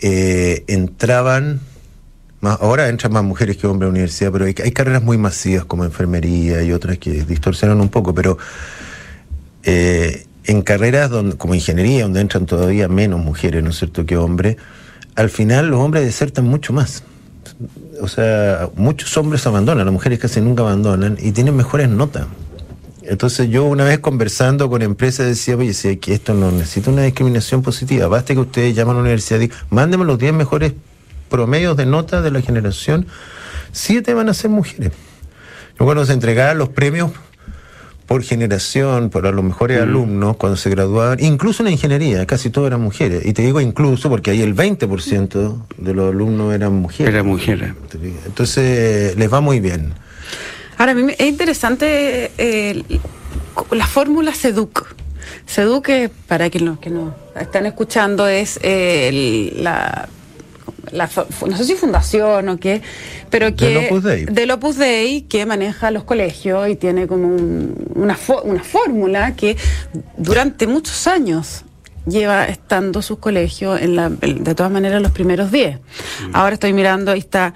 eh, 0.00 0.64
entraban, 0.66 1.60
más, 2.40 2.58
ahora 2.62 2.88
entran 2.88 3.12
más 3.12 3.22
mujeres 3.22 3.58
que 3.58 3.66
hombres 3.66 3.88
a 3.88 3.88
la 3.88 3.92
universidad, 3.92 4.32
pero 4.32 4.46
hay, 4.46 4.54
carreras 4.54 5.02
muy 5.02 5.18
masivas 5.18 5.66
como 5.66 5.84
enfermería 5.84 6.62
y 6.62 6.72
otras 6.72 6.96
que 6.96 7.24
distorsionan 7.24 7.82
un 7.82 7.90
poco, 7.90 8.14
pero 8.14 8.38
eh, 9.62 10.24
en 10.44 10.62
carreras 10.62 11.10
donde, 11.10 11.36
como 11.36 11.54
ingeniería, 11.54 12.04
donde 12.04 12.20
entran 12.20 12.46
todavía 12.46 12.88
menos 12.88 13.20
mujeres, 13.20 13.62
¿no 13.62 13.70
es 13.70 13.76
cierto?, 13.76 14.06
que 14.06 14.16
hombres, 14.16 14.56
al 15.16 15.28
final 15.28 15.68
los 15.68 15.80
hombres 15.80 16.04
desertan 16.04 16.46
mucho 16.46 16.72
más. 16.72 17.02
O 18.00 18.08
sea, 18.08 18.70
muchos 18.74 19.16
hombres 19.16 19.46
abandonan, 19.46 19.86
las 19.86 19.92
mujeres 19.92 20.18
casi 20.18 20.40
nunca 20.40 20.62
abandonan 20.62 21.16
y 21.20 21.32
tienen 21.32 21.56
mejores 21.56 21.88
notas. 21.88 22.26
Entonces 23.02 23.50
yo 23.50 23.64
una 23.64 23.84
vez 23.84 23.98
conversando 23.98 24.70
con 24.70 24.80
empresas 24.80 25.26
decía, 25.26 25.56
oye, 25.56 25.74
si 25.74 25.98
que 25.98 26.14
esto 26.14 26.32
no 26.32 26.50
necesita 26.50 26.90
una 26.90 27.02
discriminación 27.02 27.62
positiva, 27.62 28.06
basta 28.08 28.32
que 28.32 28.40
ustedes 28.40 28.74
llaman 28.74 28.96
a 28.96 28.98
la 28.98 29.02
universidad 29.02 29.40
y 29.40 29.50
mándenme 29.68 30.06
los 30.06 30.18
10 30.18 30.32
mejores 30.32 30.72
promedios 31.28 31.76
de 31.76 31.84
notas 31.84 32.24
de 32.24 32.30
la 32.30 32.40
generación, 32.40 33.06
siete 33.72 34.14
van 34.14 34.28
a 34.28 34.34
ser 34.34 34.50
mujeres. 34.50 34.92
Yo 35.78 35.84
cuando 35.84 36.06
se 36.06 36.12
entregaban 36.12 36.56
los 36.56 36.70
premios 36.70 37.10
por 38.14 38.22
generación, 38.22 39.10
para 39.10 39.32
los 39.32 39.44
mejores 39.44 39.82
alumnos, 39.82 40.36
cuando 40.36 40.56
se 40.56 40.70
graduaban, 40.70 41.18
incluso 41.18 41.64
en 41.64 41.64
la 41.64 41.72
ingeniería, 41.72 42.24
casi 42.26 42.48
todos 42.48 42.68
eran 42.68 42.80
mujeres. 42.80 43.26
Y 43.26 43.32
te 43.32 43.42
digo 43.42 43.60
incluso 43.60 44.08
porque 44.08 44.30
ahí 44.30 44.40
el 44.40 44.54
20% 44.54 45.66
de 45.78 45.94
los 45.94 46.14
alumnos 46.14 46.54
eran 46.54 46.74
mujeres. 46.74 47.12
Eran 47.12 47.26
mujeres. 47.26 47.72
Entonces 48.24 49.16
les 49.16 49.32
va 49.32 49.40
muy 49.40 49.58
bien. 49.58 49.94
Ahora, 50.78 50.92
a 50.92 50.94
mí 50.94 51.12
es 51.18 51.26
interesante 51.26 52.30
eh, 52.38 52.84
la 53.72 53.86
fórmula 53.88 54.32
SEDUC. 54.32 54.94
SEDUC, 55.46 56.08
para 56.28 56.50
quienes 56.50 56.70
no, 56.70 56.80
que 56.80 56.90
nos 56.90 57.14
están 57.34 57.66
escuchando, 57.66 58.28
es 58.28 58.60
eh, 58.62 59.52
la 59.56 60.08
no 60.94 61.56
sé 61.56 61.64
si 61.64 61.74
fundación 61.74 62.48
o 62.48 62.58
qué, 62.58 62.82
pero 63.30 63.54
que 63.54 63.66
del 64.30 64.50
Opus 64.50 64.76
Dei, 64.76 65.22
que 65.22 65.44
maneja 65.46 65.90
los 65.90 66.04
colegios 66.04 66.68
y 66.68 66.76
tiene 66.76 67.06
como 67.06 67.28
una, 67.94 68.18
una 68.44 68.62
fórmula 68.62 69.34
que 69.34 69.56
durante 70.16 70.66
muchos 70.66 71.06
años 71.06 71.64
lleva 72.06 72.44
estando 72.46 73.02
sus 73.02 73.18
colegios 73.18 73.80
en 73.80 73.96
la, 73.96 74.10
de 74.10 74.54
todas 74.54 74.70
maneras 74.70 75.02
los 75.02 75.12
primeros 75.12 75.50
10. 75.50 75.78
Mm. 75.78 76.36
Ahora 76.36 76.54
estoy 76.54 76.72
mirando, 76.72 77.12
ahí 77.12 77.18
está 77.18 77.54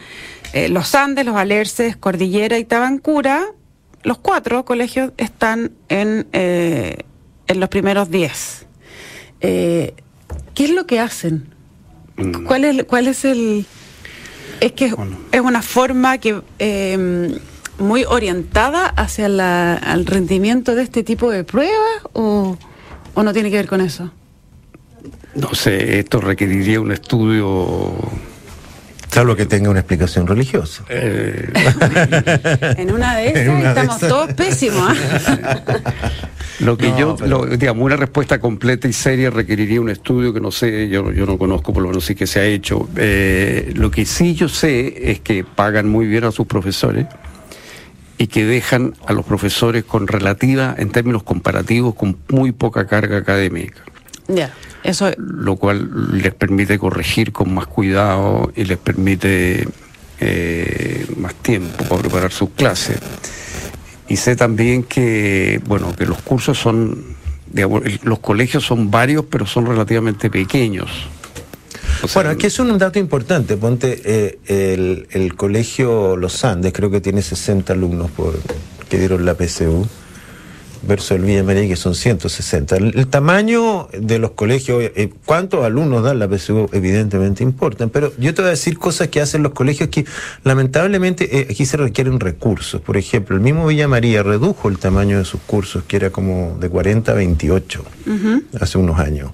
eh, 0.52 0.68
los 0.68 0.95
Andes, 0.95 1.26
los 1.26 1.37
Alerces, 1.37 1.97
Cordillera 1.97 2.59
y 2.59 2.64
Tabancura. 2.64 3.47
Los 4.02 4.18
cuatro 4.18 4.64
colegios 4.64 5.12
están 5.16 5.73
en, 5.88 6.26
eh, 6.33 7.04
en 7.47 7.61
los 7.61 7.68
primeros 7.68 8.11
10. 8.11 8.66
Eh, 9.40 9.95
¿Qué 10.54 10.64
es 10.64 10.71
lo 10.71 10.87
que 10.87 11.00
hacen? 11.00 11.54
Mm. 12.19 12.45
¿Cuál 12.45 12.65
es, 12.65 12.85
cuál 12.85 13.09
es 13.09 13.25
el...? 13.25 13.65
Es 14.61 14.73
que 14.73 14.93
es 15.33 15.41
una 15.41 15.63
forma 15.63 16.19
que 16.19 16.43
em, 16.59 17.39
muy 17.79 18.05
orientada 18.05 18.87
hacia 18.89 19.27
el 19.27 20.05
rendimiento 20.05 20.75
de 20.75 20.83
este 20.83 21.05
tipo 21.05 21.31
de 21.31 21.45
pruebas 21.45 22.03
o, 22.13 22.59
o 23.15 23.23
no 23.23 23.33
tiene 23.33 23.51
que 23.51 23.57
ver 23.57 23.69
con 23.69 23.81
eso. 23.81 24.11
No 25.37 25.55
sé, 25.55 26.01
esto 26.01 26.21
requeriría 26.21 26.81
un 26.81 26.91
estudio 26.91 27.95
Salvo 29.11 29.35
que 29.35 29.47
tenga 29.47 29.71
una 29.71 29.81
explicación 29.81 30.27
religiosa. 30.27 30.85
Eh. 30.88 31.50
en 32.77 32.93
una 32.93 33.17
de 33.17 33.29
esas 33.35 33.65
estamos 33.65 34.00
todos 34.00 34.33
pésimos. 34.35 34.91
¿ah? 34.91 35.57
Lo 36.61 36.77
que 36.77 36.93
yo, 36.99 37.17
digamos, 37.57 37.85
una 37.85 37.97
respuesta 37.97 38.41
completa 38.41 38.88
y 38.88 38.93
seria 38.93 39.31
requeriría 39.31 39.81
un 39.81 39.91
estudio 39.91 40.35
que 40.35 40.41
no 40.41 40.50
sé, 40.50 40.88
yo, 40.88 41.12
yo 41.12 41.25
no 41.25 41.38
conozco, 41.38 41.73
por 41.73 41.83
lo 41.83 41.91
menos 41.91 42.05
sí 42.05 42.17
que 42.17 42.27
se 42.27 42.41
ha 42.41 42.45
hecho. 42.45 42.88
Eh, 42.97 43.73
lo 43.77 43.93
que 43.93 44.05
sí 44.05 44.35
yo 44.35 44.49
sé 44.49 45.12
es 45.12 45.21
que 45.21 45.45
pagan 45.45 45.88
muy 45.88 46.07
bien 46.09 46.25
a 46.25 46.33
sus 46.33 46.49
profesores 46.49 47.07
y 48.19 48.27
que 48.27 48.45
dejan 48.45 48.95
a 49.07 49.12
los 49.12 49.25
profesores 49.25 49.85
con 49.85 50.09
relativa, 50.09 50.75
en 50.77 50.91
términos 50.91 51.23
comparativos, 51.23 51.95
con 51.95 52.19
muy 52.29 52.50
poca 52.50 52.88
carga 52.88 53.19
académica. 53.19 53.81
Ya, 54.27 54.53
eso. 54.88 55.11
Lo 55.16 55.57
cual 55.57 56.21
les 56.21 56.35
permite 56.35 56.78
corregir 56.78 57.33
con 57.33 57.54
más 57.54 57.66
cuidado 57.66 58.52
y 58.57 58.64
les 58.64 58.78
permite 58.78 59.68
eh, 60.21 61.07
más 61.16 61.35
tiempo 61.35 61.85
para 61.85 62.00
preparar 62.02 62.33
sus 62.33 62.50
clases. 62.50 62.98
Y 64.09 64.16
sé 64.16 64.37
también 64.37 64.83
que, 64.83 65.61
bueno, 65.66 65.94
que 65.94 66.07
los 66.07 66.20
cursos 66.22 66.59
son, 66.59 67.16
digamos, 67.46 67.83
los 68.03 68.18
colegios 68.20 68.64
son 68.64 68.90
varios, 68.90 69.27
pero 69.31 69.46
son 69.46 69.66
relativamente 69.66 70.31
pequeños. 70.31 70.90
bueno, 72.14 72.31
aquí 72.31 72.46
es 72.46 72.59
un 72.59 72.77
dato 72.79 72.98
importante. 72.98 73.57
Ponte 73.57 74.01
eh, 74.05 74.38
el, 74.46 75.07
el, 75.11 75.35
colegio 75.35 76.16
Los 76.16 76.44
Andes, 76.44 76.72
creo 76.72 76.90
que 76.90 77.01
tiene 77.01 77.20
60 77.20 77.74
alumnos 77.74 78.11
por, 78.11 78.38
que 78.88 78.98
dieron 78.98 79.27
la 79.27 79.35
PSU 79.35 79.87
versus 80.83 81.12
el 81.12 81.23
Villa 81.23 81.43
María, 81.43 81.67
que 81.67 81.77
son 81.77 81.95
160. 81.95 82.77
El, 82.77 83.07
tamaño 83.09 83.88
de 83.93 84.19
los 84.19 84.33
colegios, 84.33 84.83
eh, 84.83 85.11
cuántos 85.25 85.64
alumnos 85.64 86.03
dan 86.03 86.19
la 86.19 86.29
PSU, 86.29 86.69
evidentemente 86.73 87.43
importan, 87.43 87.91
pero 87.91 88.12
yo 88.19 88.35
te 88.35 88.43
voy 88.43 88.49
a 88.49 88.51
decir 88.51 88.79
cosas 88.79 89.09
que 89.09 89.21
hacen 89.21 89.43
los 89.43 89.53
colegios 89.53 89.88
que 89.88 90.05
lamentablemente 90.45 91.41
eh, 91.41 91.47
aquí 91.51 91.67
se 91.67 91.77
requieren 91.77 92.21
recursos. 92.21 92.81
Por 92.81 92.97
ejemplo, 92.97 93.37
el 93.37 93.43
mismo 93.43 93.67
Villa 93.67 93.88
María 93.88 94.23
redujo 94.23 94.69
el 94.69 94.79
tamaño 94.79 95.19
de 95.19 95.25
sus 95.25 95.41
cursos, 95.41 95.85
que 95.85 95.97
era 95.97 96.11
como 96.11 96.57
de 96.61 96.69
40 96.69 97.12
a 97.12 97.14
28 97.14 97.85
hace 98.61 98.79
unos 98.79 98.99
años. 98.99 99.33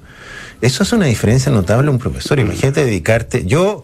Eso 0.61 0.83
hace 0.83 0.97
una 0.97 1.07
diferencia 1.07 1.53
notable 1.53 1.89
a 1.89 1.91
un 1.91 1.99
profesor. 1.99 2.39
Imagínate 2.39 2.85
dedicarte. 2.85 3.45
Yo, 3.45 3.83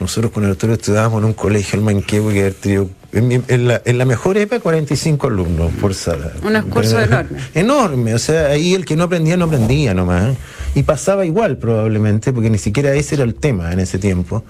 nosotros 0.00 0.32
con 0.32 0.44
Arturo 0.44 0.72
estudiábamos 0.72 1.18
en 1.18 1.26
un 1.26 1.32
colegio, 1.34 1.78
el 1.78 1.84
Manquehue, 1.84 2.32
que 2.32 2.86
en, 3.12 3.44
en, 3.46 3.68
la, 3.68 3.82
en 3.84 3.98
la 3.98 4.04
mejor 4.04 4.38
época 4.38 4.60
45 4.60 5.26
alumnos 5.26 5.70
por 5.80 5.94
sala. 5.94 6.32
Un 6.42 6.70
curso 6.70 7.00
enorme. 7.00 7.38
Enorme, 7.54 8.14
o 8.14 8.18
sea, 8.18 8.46
ahí 8.46 8.74
el 8.74 8.84
que 8.84 8.96
no 8.96 9.04
aprendía 9.04 9.36
no 9.36 9.44
aprendía 9.46 9.94
nomás. 9.94 10.36
Y 10.74 10.82
pasaba 10.84 11.26
igual 11.26 11.58
probablemente, 11.58 12.32
porque 12.32 12.48
ni 12.48 12.58
siquiera 12.58 12.94
ese 12.94 13.16
era 13.16 13.24
el 13.24 13.34
tema 13.34 13.72
en 13.72 13.80
ese 13.80 13.98
tiempo. 13.98 14.44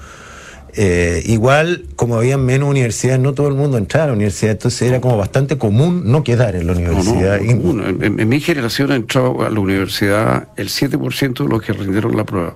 Eh, 0.75 1.23
igual, 1.27 1.85
como 1.97 2.17
había 2.17 2.39
menos 2.39 2.71
universidades, 2.71 3.21
no 3.21 3.35
todo 3.35 3.49
el 3.49 3.55
mundo 3.55 3.77
entraba 3.77 4.05
a 4.05 4.07
la 4.09 4.13
universidad, 4.15 4.53
entonces 4.53 4.83
era 4.89 5.01
como 5.01 5.19
bastante 5.19 5.59
común 5.59 6.05
no 6.07 6.25
quedar 6.25 6.57
en 6.57 6.67
la 6.67 6.73
universidad. 6.73 7.39
en, 7.43 8.29
mi 8.29 8.41
generación 8.41 8.93
entró 8.93 9.45
a 9.45 9.51
la 9.51 9.61
universidad 9.61 10.49
el 10.57 10.69
7% 10.69 11.43
de 11.43 11.49
los 11.49 11.63
que 11.63 11.75
rindieron 11.75 12.17
la 12.17 12.25
prueba. 12.25 12.55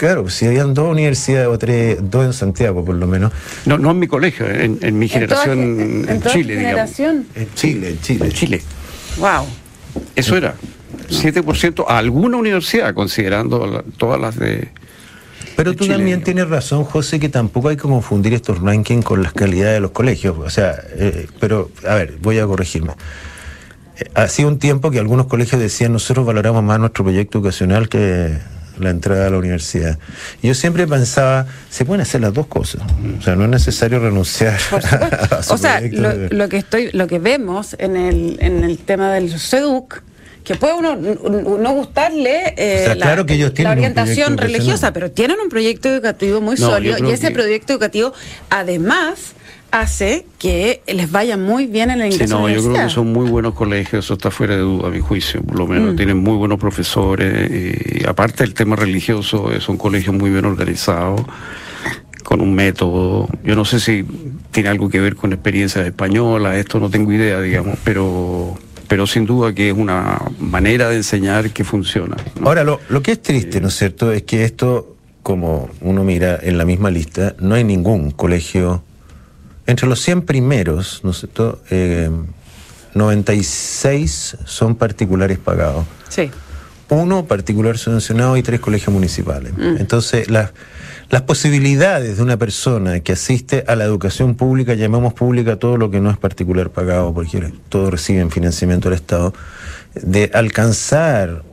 Claro, 0.00 0.30
si 0.30 0.46
habían 0.46 0.72
dos 0.72 0.90
universidades 0.90 1.46
o 1.48 1.58
tres, 1.58 1.98
dos 2.00 2.24
en 2.24 2.32
Santiago 2.32 2.82
por 2.82 2.94
lo 2.94 3.06
menos. 3.06 3.32
No, 3.66 3.76
no 3.76 3.90
en 3.90 3.98
mi 3.98 4.06
colegio, 4.06 4.46
en, 4.48 4.98
mi 4.98 5.10
generación 5.10 6.06
en, 6.08 6.22
Chile, 6.22 6.56
generación? 6.56 7.26
En 7.34 7.52
Chile, 7.52 7.90
en 7.90 8.00
Chile. 8.00 8.24
En 8.24 8.32
Chile. 8.32 8.62
Wow. 9.18 9.44
Eso 10.16 10.38
era. 10.38 10.54
7% 11.10 11.84
a 11.86 11.98
alguna 11.98 12.38
universidad, 12.38 12.94
considerando 12.94 13.84
todas 13.98 14.18
las 14.18 14.38
de. 14.38 14.68
Pero 15.54 15.76
tú 15.76 15.86
también 15.86 16.24
tienes 16.24 16.48
razón, 16.48 16.84
José, 16.84 17.20
que 17.20 17.28
tampoco 17.28 17.68
hay 17.68 17.76
que 17.76 17.82
confundir 17.82 18.32
estos 18.32 18.58
rankings 18.62 19.04
con 19.04 19.22
las 19.22 19.34
calidades 19.34 19.74
de 19.74 19.80
los 19.80 19.90
colegios. 19.90 20.38
O 20.38 20.48
sea, 20.48 20.76
eh, 20.94 21.26
pero, 21.40 21.70
a 21.86 21.94
ver, 21.96 22.14
voy 22.22 22.38
a 22.38 22.46
corregirme. 22.46 22.94
Eh, 23.98 24.04
hacía 24.14 24.46
un 24.46 24.58
tiempo 24.58 24.90
que 24.90 24.98
algunos 24.98 25.26
colegios 25.26 25.60
decían 25.60 25.92
nosotros 25.92 26.24
valoramos 26.24 26.64
más 26.64 26.80
nuestro 26.80 27.04
proyecto 27.04 27.36
educacional 27.36 27.90
que 27.90 28.38
la 28.80 28.90
entrada 28.90 29.26
a 29.26 29.30
la 29.30 29.38
universidad. 29.38 29.98
yo 30.42 30.54
siempre 30.54 30.86
pensaba, 30.86 31.46
se 31.70 31.84
pueden 31.84 32.02
hacer 32.02 32.20
las 32.20 32.34
dos 32.34 32.46
cosas. 32.46 32.82
O 33.18 33.22
sea, 33.22 33.36
no 33.36 33.44
es 33.44 33.50
necesario 33.50 33.98
renunciar. 33.98 34.58
A 34.70 35.40
o 35.48 35.58
sea, 35.58 35.80
lo, 35.80 36.48
que 36.48 36.56
estoy, 36.56 36.90
lo 36.92 37.06
que 37.06 37.18
vemos 37.18 37.76
en 37.78 37.96
el, 37.96 38.38
en 38.40 38.64
el 38.64 38.78
tema 38.78 39.12
del 39.12 39.38
SEDUC, 39.38 40.02
que 40.44 40.54
puede 40.54 40.74
uno 40.74 40.96
no 40.96 41.72
gustarle 41.74 42.54
eh, 42.56 42.94
la, 42.96 43.12
orientación 43.70 44.38
religiosa, 44.38 44.92
pero 44.92 45.10
tienen 45.10 45.38
un 45.40 45.48
proyecto 45.48 45.88
educativo 45.88 46.40
muy 46.40 46.56
sólido 46.56 46.96
y 47.06 47.12
ese 47.12 47.30
proyecto 47.30 47.72
educativo 47.72 48.12
además 48.48 49.34
hace 49.70 50.26
que 50.38 50.82
les 50.86 51.10
vaya 51.10 51.36
muy 51.36 51.66
bien 51.66 51.90
en 51.90 52.00
la 52.00 52.06
ingreso 52.06 52.24
sí, 52.24 52.42
no, 52.42 52.48
yo 52.48 52.62
creo 52.62 52.84
que 52.86 52.90
son 52.90 53.12
muy 53.12 53.28
buenos 53.28 53.54
colegios, 53.54 54.04
eso 54.04 54.14
está 54.14 54.30
fuera 54.30 54.56
de 54.56 54.62
duda, 54.62 54.88
a 54.88 54.90
mi 54.90 55.00
juicio, 55.00 55.42
por 55.42 55.58
lo 55.58 55.66
menos. 55.66 55.94
Mm. 55.94 55.96
Tienen 55.96 56.18
muy 56.18 56.36
buenos 56.36 56.58
profesores 56.58 58.02
y 58.02 58.06
aparte 58.06 58.42
del 58.44 58.54
tema 58.54 58.76
religioso, 58.76 59.48
son 59.60 59.76
colegios 59.76 60.14
muy 60.14 60.30
bien 60.30 60.44
organizados, 60.44 61.22
con 62.24 62.40
un 62.40 62.54
método. 62.54 63.28
Yo 63.44 63.54
no 63.54 63.64
sé 63.64 63.80
si 63.80 64.04
tiene 64.50 64.68
algo 64.68 64.88
que 64.88 65.00
ver 65.00 65.16
con 65.16 65.32
experiencias 65.32 65.86
españolas, 65.86 66.56
esto 66.56 66.80
no 66.80 66.90
tengo 66.90 67.12
idea, 67.12 67.40
digamos, 67.40 67.78
pero 67.84 68.58
pero 68.88 69.06
sin 69.06 69.24
duda 69.24 69.54
que 69.54 69.68
es 69.68 69.76
una 69.76 70.20
manera 70.40 70.88
de 70.88 70.96
enseñar 70.96 71.50
que 71.50 71.62
funciona. 71.62 72.16
Ahora, 72.42 72.64
lo, 72.64 72.80
lo 72.88 73.02
que 73.02 73.12
es 73.12 73.22
triste, 73.22 73.60
¿no 73.60 73.68
es 73.68 73.76
cierto?, 73.76 74.10
es 74.10 74.24
que 74.24 74.42
esto, 74.42 74.96
como 75.22 75.70
uno 75.80 76.02
mira 76.02 76.40
en 76.42 76.58
la 76.58 76.64
misma 76.64 76.90
lista, 76.90 77.36
no 77.38 77.54
hay 77.54 77.62
ningún 77.62 78.10
colegio 78.10 78.82
entre 79.70 79.88
los 79.88 80.00
100 80.00 80.22
primeros, 80.22 81.00
¿no 81.04 81.10
es 81.10 81.18
cierto? 81.18 81.60
96 82.94 84.34
eh, 84.34 84.42
son 84.44 84.74
particulares 84.74 85.38
pagados. 85.38 85.86
Sí. 86.08 86.30
Uno 86.88 87.24
particular 87.26 87.78
subvencionado 87.78 88.36
y 88.36 88.42
tres 88.42 88.58
colegios 88.58 88.92
municipales. 88.92 89.52
Mm. 89.56 89.76
Entonces, 89.78 90.28
las, 90.28 90.50
las 91.08 91.22
posibilidades 91.22 92.16
de 92.16 92.22
una 92.22 92.36
persona 92.36 92.98
que 93.00 93.12
asiste 93.12 93.64
a 93.68 93.76
la 93.76 93.84
educación 93.84 94.34
pública, 94.34 94.74
llamamos 94.74 95.14
pública 95.14 95.56
todo 95.56 95.76
lo 95.76 95.90
que 95.90 96.00
no 96.00 96.10
es 96.10 96.18
particular 96.18 96.70
pagado, 96.70 97.14
porque 97.14 97.52
todos 97.68 97.90
reciben 97.90 98.30
financiamiento 98.30 98.88
del 98.88 98.96
Estado, 98.96 99.32
de 99.94 100.30
alcanzar 100.34 101.44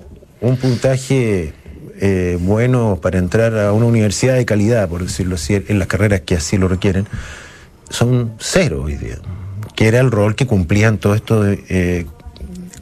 un 0.42 0.58
puntaje 0.58 1.54
eh, 2.00 2.38
buenos 2.40 2.98
para 3.00 3.20
entrar 3.20 3.58
a 3.58 3.74
una 3.74 3.86
universidad 3.86 4.36
de 4.36 4.46
calidad, 4.46 4.90
por 4.90 5.04
decirlo 5.04 5.36
así, 5.36 5.64
en 5.68 5.78
las 5.78 5.88
carreras 5.88 6.22
que 6.22 6.36
así 6.36 6.58
lo 6.58 6.68
requieren, 6.68 7.08
son 7.90 8.34
cero 8.40 8.84
hoy 8.86 8.96
día, 8.96 9.18
que 9.76 9.88
era 9.88 10.00
el 10.00 10.12
rol 10.12 10.36
que 10.36 10.46
cumplían 10.46 10.98
todos 10.98 11.18
estos 11.18 11.46
eh, 11.70 12.06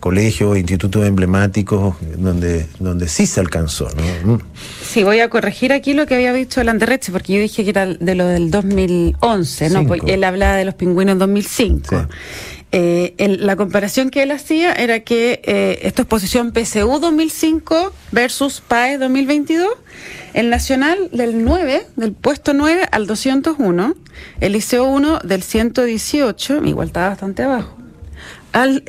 colegios, 0.06 0.56
institutos 0.56 1.04
emblemáticos, 1.06 1.96
donde, 2.18 2.68
donde 2.80 3.08
sí 3.08 3.26
se 3.26 3.40
alcanzó. 3.40 3.88
¿no? 4.24 4.40
Sí, 4.84 5.04
voy 5.04 5.20
a 5.20 5.30
corregir 5.30 5.74
aquí 5.74 5.94
lo 5.94 6.06
que 6.06 6.14
había 6.14 6.32
dicho 6.32 6.62
el 6.62 6.70
Anderreche, 6.70 7.12
porque 7.12 7.34
yo 7.34 7.40
dije 7.40 7.64
que 7.64 7.72
era 7.72 7.88
de 7.88 8.14
lo 8.14 8.28
del 8.28 8.52
2011, 8.52 9.72
¿no? 9.72 9.88
Porque 9.88 10.14
él 10.14 10.24
hablaba 10.24 10.58
de 10.58 10.66
los 10.66 10.76
pingüinos 10.76 11.14
en 11.14 11.18
2005. 11.20 12.06
Eh, 12.78 13.38
la 13.40 13.56
comparación 13.56 14.10
que 14.10 14.22
él 14.22 14.32
hacía 14.32 14.74
era 14.74 15.00
que 15.00 15.40
eh, 15.46 15.80
esta 15.84 16.02
exposición 16.02 16.52
PSU 16.54 17.00
2005 17.00 17.94
versus 18.12 18.60
PAE 18.60 18.98
2022, 18.98 19.70
el 20.34 20.50
Nacional 20.50 21.10
del 21.14 21.46
9, 21.46 21.88
del 21.96 22.12
puesto 22.12 22.54
9 22.54 22.90
al 22.92 23.08
201, 23.08 23.96
el 24.42 24.52
Liceo 24.52 24.84
1 24.84 25.20
del 25.20 25.42
118, 25.42 26.66
igual 26.66 26.88
estaba 26.88 27.08
bastante 27.08 27.44
abajo, 27.44 27.78
al 28.52 28.84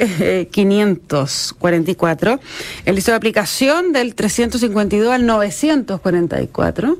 544, 0.50 2.32
eh, 2.32 2.38
el 2.86 2.96
Liceo 2.96 3.12
de 3.12 3.16
Aplicación 3.18 3.92
del 3.92 4.16
352 4.16 5.12
al 5.12 5.26
944, 5.26 6.98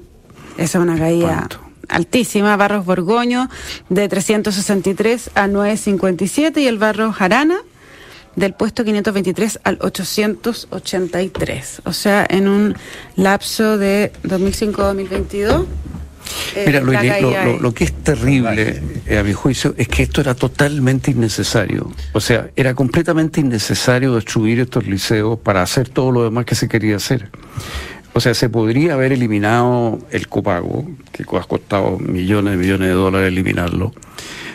esa 0.56 0.62
es 0.62 0.74
una 0.76 0.96
caída 0.96 1.48
altísima, 1.88 2.56
Barros 2.56 2.84
Borgoño 2.84 3.48
de 3.88 4.08
363 4.08 5.30
a 5.34 5.46
957 5.46 6.60
y 6.60 6.66
el 6.66 6.78
Barros 6.78 7.16
Jarana 7.16 7.56
del 8.36 8.52
puesto 8.52 8.84
523 8.84 9.60
al 9.64 9.78
883. 9.80 11.82
O 11.84 11.92
sea, 11.92 12.24
en 12.28 12.48
un 12.48 12.76
lapso 13.16 13.78
de 13.78 14.12
2005-2022. 14.22 15.66
Eh, 16.56 16.64
Mira, 16.66 16.80
lo, 16.80 17.60
lo, 17.60 17.72
que 17.72 17.84
es 17.84 17.92
terrible, 17.92 18.82
eh, 19.06 19.18
a 19.18 19.22
mi 19.22 19.32
juicio, 19.32 19.74
es 19.76 19.88
que 19.88 20.02
esto 20.02 20.20
era 20.20 20.34
totalmente 20.34 21.12
innecesario. 21.12 21.90
O 22.12 22.20
sea, 22.20 22.50
era 22.56 22.74
completamente 22.74 23.40
innecesario 23.40 24.14
destruir 24.14 24.60
estos 24.60 24.86
liceos 24.86 25.38
para 25.38 25.62
hacer 25.62 25.88
todo 25.88 26.10
lo 26.10 26.24
demás 26.24 26.44
que 26.44 26.54
se 26.54 26.68
quería 26.68 26.96
hacer. 26.96 27.30
O 28.16 28.20
sea, 28.20 28.32
se 28.32 28.48
podría 28.48 28.94
haber 28.94 29.12
eliminado 29.12 29.98
el 30.10 30.26
copago, 30.26 30.86
que 31.12 31.22
ha 31.22 31.42
costado 31.42 31.98
millones 31.98 32.54
y 32.54 32.56
millones 32.56 32.88
de 32.88 32.94
dólares 32.94 33.28
eliminarlo. 33.28 33.92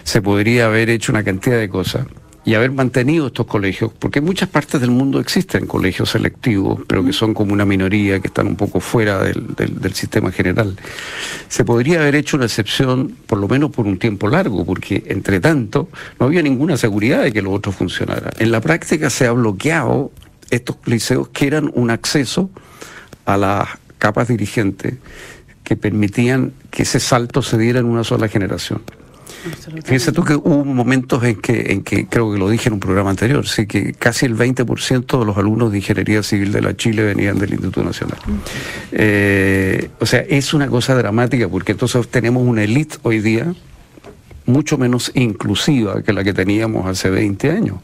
Se 0.03 0.19
podría 0.19 0.65
haber 0.65 0.89
hecho 0.89 1.11
una 1.11 1.23
cantidad 1.23 1.59
de 1.59 1.69
cosas 1.69 2.07
y 2.43 2.55
haber 2.55 2.71
mantenido 2.71 3.27
estos 3.27 3.45
colegios, 3.45 3.91
porque 3.99 4.17
en 4.17 4.25
muchas 4.25 4.49
partes 4.49 4.81
del 4.81 4.89
mundo 4.89 5.19
existen 5.19 5.67
colegios 5.67 6.09
selectivos, 6.09 6.79
pero 6.87 7.05
que 7.05 7.13
son 7.13 7.35
como 7.35 7.53
una 7.53 7.63
minoría, 7.63 8.19
que 8.19 8.29
están 8.29 8.47
un 8.47 8.55
poco 8.55 8.79
fuera 8.79 9.19
del, 9.19 9.53
del, 9.55 9.93
sistema 9.93 10.31
general. 10.31 10.75
Se 11.47 11.63
podría 11.63 12.01
haber 12.01 12.15
hecho 12.15 12.37
una 12.37 12.47
excepción, 12.47 13.15
por 13.27 13.37
lo 13.37 13.47
menos 13.47 13.69
por 13.69 13.85
un 13.85 13.99
tiempo 13.99 14.27
largo, 14.27 14.65
porque 14.65 15.03
entre 15.05 15.39
tanto 15.39 15.87
no 16.19 16.25
había 16.25 16.41
ninguna 16.41 16.77
seguridad 16.77 17.21
de 17.21 17.31
que 17.31 17.43
lo 17.43 17.51
otro 17.51 17.71
funcionara. 17.71 18.31
En 18.39 18.51
la 18.51 18.59
práctica 18.59 19.11
se 19.11 19.27
ha 19.27 19.31
bloqueado 19.33 20.11
estos 20.49 20.77
liceos 20.85 21.29
que 21.29 21.45
eran 21.45 21.69
un 21.75 21.91
acceso 21.91 22.49
a 23.25 23.37
las 23.37 23.67
capas 23.97 24.27
dirigentes 24.27 24.95
que 25.63 25.75
permitían 25.75 26.53
que 26.69 26.83
ese 26.83 26.99
salto 26.99 27.41
se 27.41 27.57
diera 27.57 27.79
en 27.79 27.85
una 27.85 28.03
sola 28.03 28.27
generación. 28.27 28.81
Fíjense 29.83 30.11
tú 30.11 30.23
que 30.23 30.35
hubo 30.35 30.63
momentos 30.63 31.23
en 31.23 31.35
que, 31.37 31.71
en 31.71 31.83
que, 31.83 32.05
creo 32.05 32.31
que 32.31 32.37
lo 32.37 32.47
dije 32.47 32.69
en 32.69 32.73
un 32.73 32.79
programa 32.79 33.09
anterior, 33.09 33.47
sí 33.47 33.65
que 33.65 33.93
casi 33.93 34.27
el 34.27 34.37
20% 34.37 35.19
de 35.19 35.25
los 35.25 35.35
alumnos 35.35 35.71
de 35.71 35.79
Ingeniería 35.79 36.21
Civil 36.21 36.51
de 36.51 36.61
la 36.61 36.75
Chile 36.75 37.03
venían 37.03 37.39
del 37.39 37.51
Instituto 37.51 37.83
Nacional. 37.83 38.19
Eh, 38.91 39.89
o 39.99 40.05
sea, 40.05 40.19
es 40.19 40.53
una 40.53 40.67
cosa 40.67 40.93
dramática 40.95 41.47
porque 41.47 41.71
entonces 41.71 42.07
tenemos 42.09 42.43
una 42.45 42.63
élite 42.63 42.97
hoy 43.01 43.19
día 43.19 43.53
mucho 44.51 44.77
menos 44.77 45.11
inclusiva 45.15 46.01
que 46.03 46.13
la 46.13 46.23
que 46.23 46.33
teníamos 46.33 46.85
hace 46.85 47.09
20 47.09 47.51
años. 47.51 47.77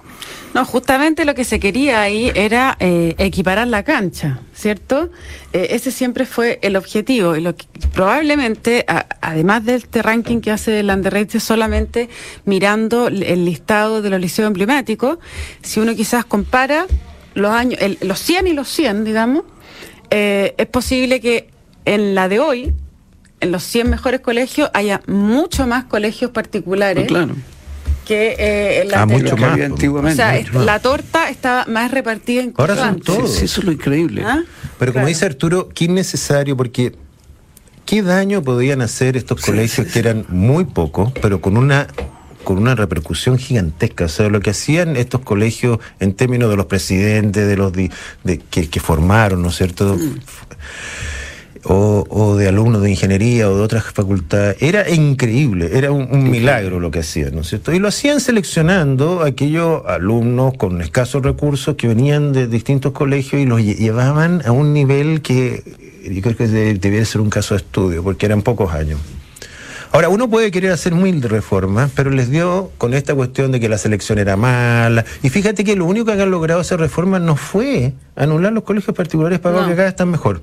No, 0.54 0.66
justamente 0.66 1.26
lo 1.26 1.36
que 1.36 1.44
se 1.44 1.60
quería 1.60 2.02
ahí 2.02 2.32
era 2.34 2.78
eh, 2.80 3.16
equiparar 3.18 3.68
la 3.68 3.84
cancha, 3.84 4.40
¿cierto? 4.54 5.12
Eh, 5.54 5.68
ese 5.72 5.92
siempre 5.92 6.26
fue 6.26 6.60
el 6.62 6.76
objetivo 6.76 7.36
y 7.36 7.42
lo 7.42 7.56
que, 7.56 7.66
probablemente, 7.94 8.86
además 9.22 9.66
de 9.66 9.76
este 9.76 10.02
ranking 10.02 10.40
que 10.40 10.52
hace 10.52 10.80
el 10.80 10.90
Underrated 10.90 11.40
solamente 11.40 12.10
mirando 12.46 13.08
el 13.08 13.46
listado 13.46 14.02
de 14.02 14.10
los 14.10 14.20
liceos 14.20 14.48
emblemáticos, 14.48 15.20
si 15.62 15.80
uno 15.80 15.96
quizás 15.96 16.26
compara 16.26 16.88
los 17.36 17.52
años, 17.52 17.80
los 18.02 18.20
100 18.20 18.48
y 18.48 18.54
los 18.54 18.68
100, 18.68 19.04
digamos, 19.04 19.44
eh, 20.10 20.56
es 20.58 20.68
posible 20.68 21.20
que 21.20 21.50
en 21.86 22.16
la 22.16 22.28
de 22.30 22.40
hoy, 22.40 22.74
en 23.40 23.52
los 23.52 23.64
100 23.64 23.90
mejores 23.90 24.22
colegios, 24.22 24.70
haya 24.74 25.02
mucho 25.08 25.68
más 25.68 25.86
colegios 25.86 26.32
particulares. 26.32 27.06
Ah, 27.06 27.08
claro 27.08 27.36
que 28.08 28.36
eh, 28.40 28.86
la 28.86 29.02
ah, 29.02 29.06
mucho 29.06 29.36
más, 29.36 29.60
antiguamente. 29.60 30.14
O 30.14 30.16
sea, 30.16 30.64
la 30.64 30.80
torta 30.80 31.30
estaba 31.30 31.66
más 31.66 31.92
repartida 31.92 32.42
en 32.42 32.54
Ahora 32.56 32.78
son 32.78 33.02
todos. 33.02 33.36
Sí, 33.36 33.46
eso 33.46 33.60
es 33.60 33.66
lo 33.66 33.74
increíble. 33.74 34.24
¿Ah? 34.26 34.44
Pero 34.80 34.94
como 34.94 35.08
dice 35.08 35.26
Arturo, 35.26 35.68
qué 35.68 35.86
innecesario 35.86 36.56
porque 36.56 36.96
qué 37.86 38.02
daño 38.02 38.42
podían 38.42 38.82
hacer 38.82 39.18
estos 39.18 39.42
colegios 39.42 39.88
que 39.88 40.00
eran 40.00 40.26
muy 40.30 40.64
pocos, 40.64 41.12
pero 41.22 41.42
con 41.42 41.58
una 41.58 41.88
con 42.46 42.58
una 42.58 42.76
repercusión 42.76 43.38
gigantesca. 43.38 44.06
O 44.06 44.10
sea, 44.10 44.30
lo 44.30 44.40
que 44.40 44.52
hacían 44.52 44.96
estos 44.96 45.20
colegios 45.20 45.80
en 46.00 46.14
términos 46.14 46.50
de 46.50 46.56
los 46.56 46.68
presidentes, 46.68 47.46
de 47.46 47.58
los 47.58 47.74
de, 47.74 47.90
que, 48.50 48.70
que, 48.70 48.80
formaron, 48.80 49.42
¿no 49.42 49.50
es 49.50 49.58
cierto? 49.58 49.96
Mm 49.96 50.20
o, 51.64 52.36
de 52.38 52.48
alumnos 52.48 52.82
de 52.82 52.90
ingeniería 52.90 53.50
o 53.50 53.58
de 53.58 53.62
otras 53.62 53.84
facultades. 53.86 54.58
Era 54.62 54.90
increíble, 54.90 55.70
era 55.74 55.92
un, 55.92 56.30
milagro 56.30 56.80
lo 56.80 56.92
que 56.92 57.00
hacían, 57.00 57.36
¿no 57.36 57.42
es 57.42 57.48
cierto? 57.48 57.74
Y 57.74 57.80
lo 57.80 57.88
hacían 57.88 58.20
seleccionando 58.20 59.24
aquellos 59.24 59.86
alumnos 59.86 60.54
con 60.56 60.82
escasos 60.82 61.24
recursos 61.24 61.76
que 61.76 61.88
venían 61.88 62.34
de 62.34 62.48
distintos 62.48 62.92
colegios 62.92 63.42
y 63.42 63.46
los 63.46 63.62
llevaban 63.62 64.42
a 64.46 64.52
un 64.52 64.74
nivel 64.74 65.22
que 65.22 65.64
yo 66.04 66.22
creo 66.22 66.38
que 66.38 66.48
debiera 66.48 67.06
ser 67.06 67.22
un 67.22 67.30
caso 67.30 67.54
de 67.54 67.60
estudio, 67.60 68.04
porque 68.04 68.26
eran 68.26 68.42
pocos 68.42 68.72
años. 68.74 69.00
Ahora, 69.92 70.10
uno 70.10 70.30
puede 70.30 70.52
querer 70.52 70.72
hacer 70.72 70.94
mil 70.94 71.22
reformas, 71.22 71.92
pero 71.96 72.12
les 72.12 72.30
dio 72.30 72.72
con 72.78 72.94
esta 72.94 73.16
cuestión 73.16 73.52
de 73.52 73.60
que 73.60 73.70
la 73.70 73.78
selección 73.78 74.20
era 74.20 74.36
mala. 74.36 75.06
Y 75.24 75.30
fíjate 75.30 75.64
que 75.64 75.76
lo 75.76 75.86
único 75.86 76.06
que 76.06 76.22
han 76.22 76.30
logrado 76.30 76.60
hacer 76.60 76.80
reformas 76.80 77.22
no 77.22 77.38
fue 77.38 77.94
anular 78.16 78.52
los 78.52 78.64
colegios 78.64 78.96
particulares 78.96 79.40
para 79.40 79.66
que 79.66 79.76
cada 79.76 79.88
están 79.88 80.10
mejor 80.10 80.42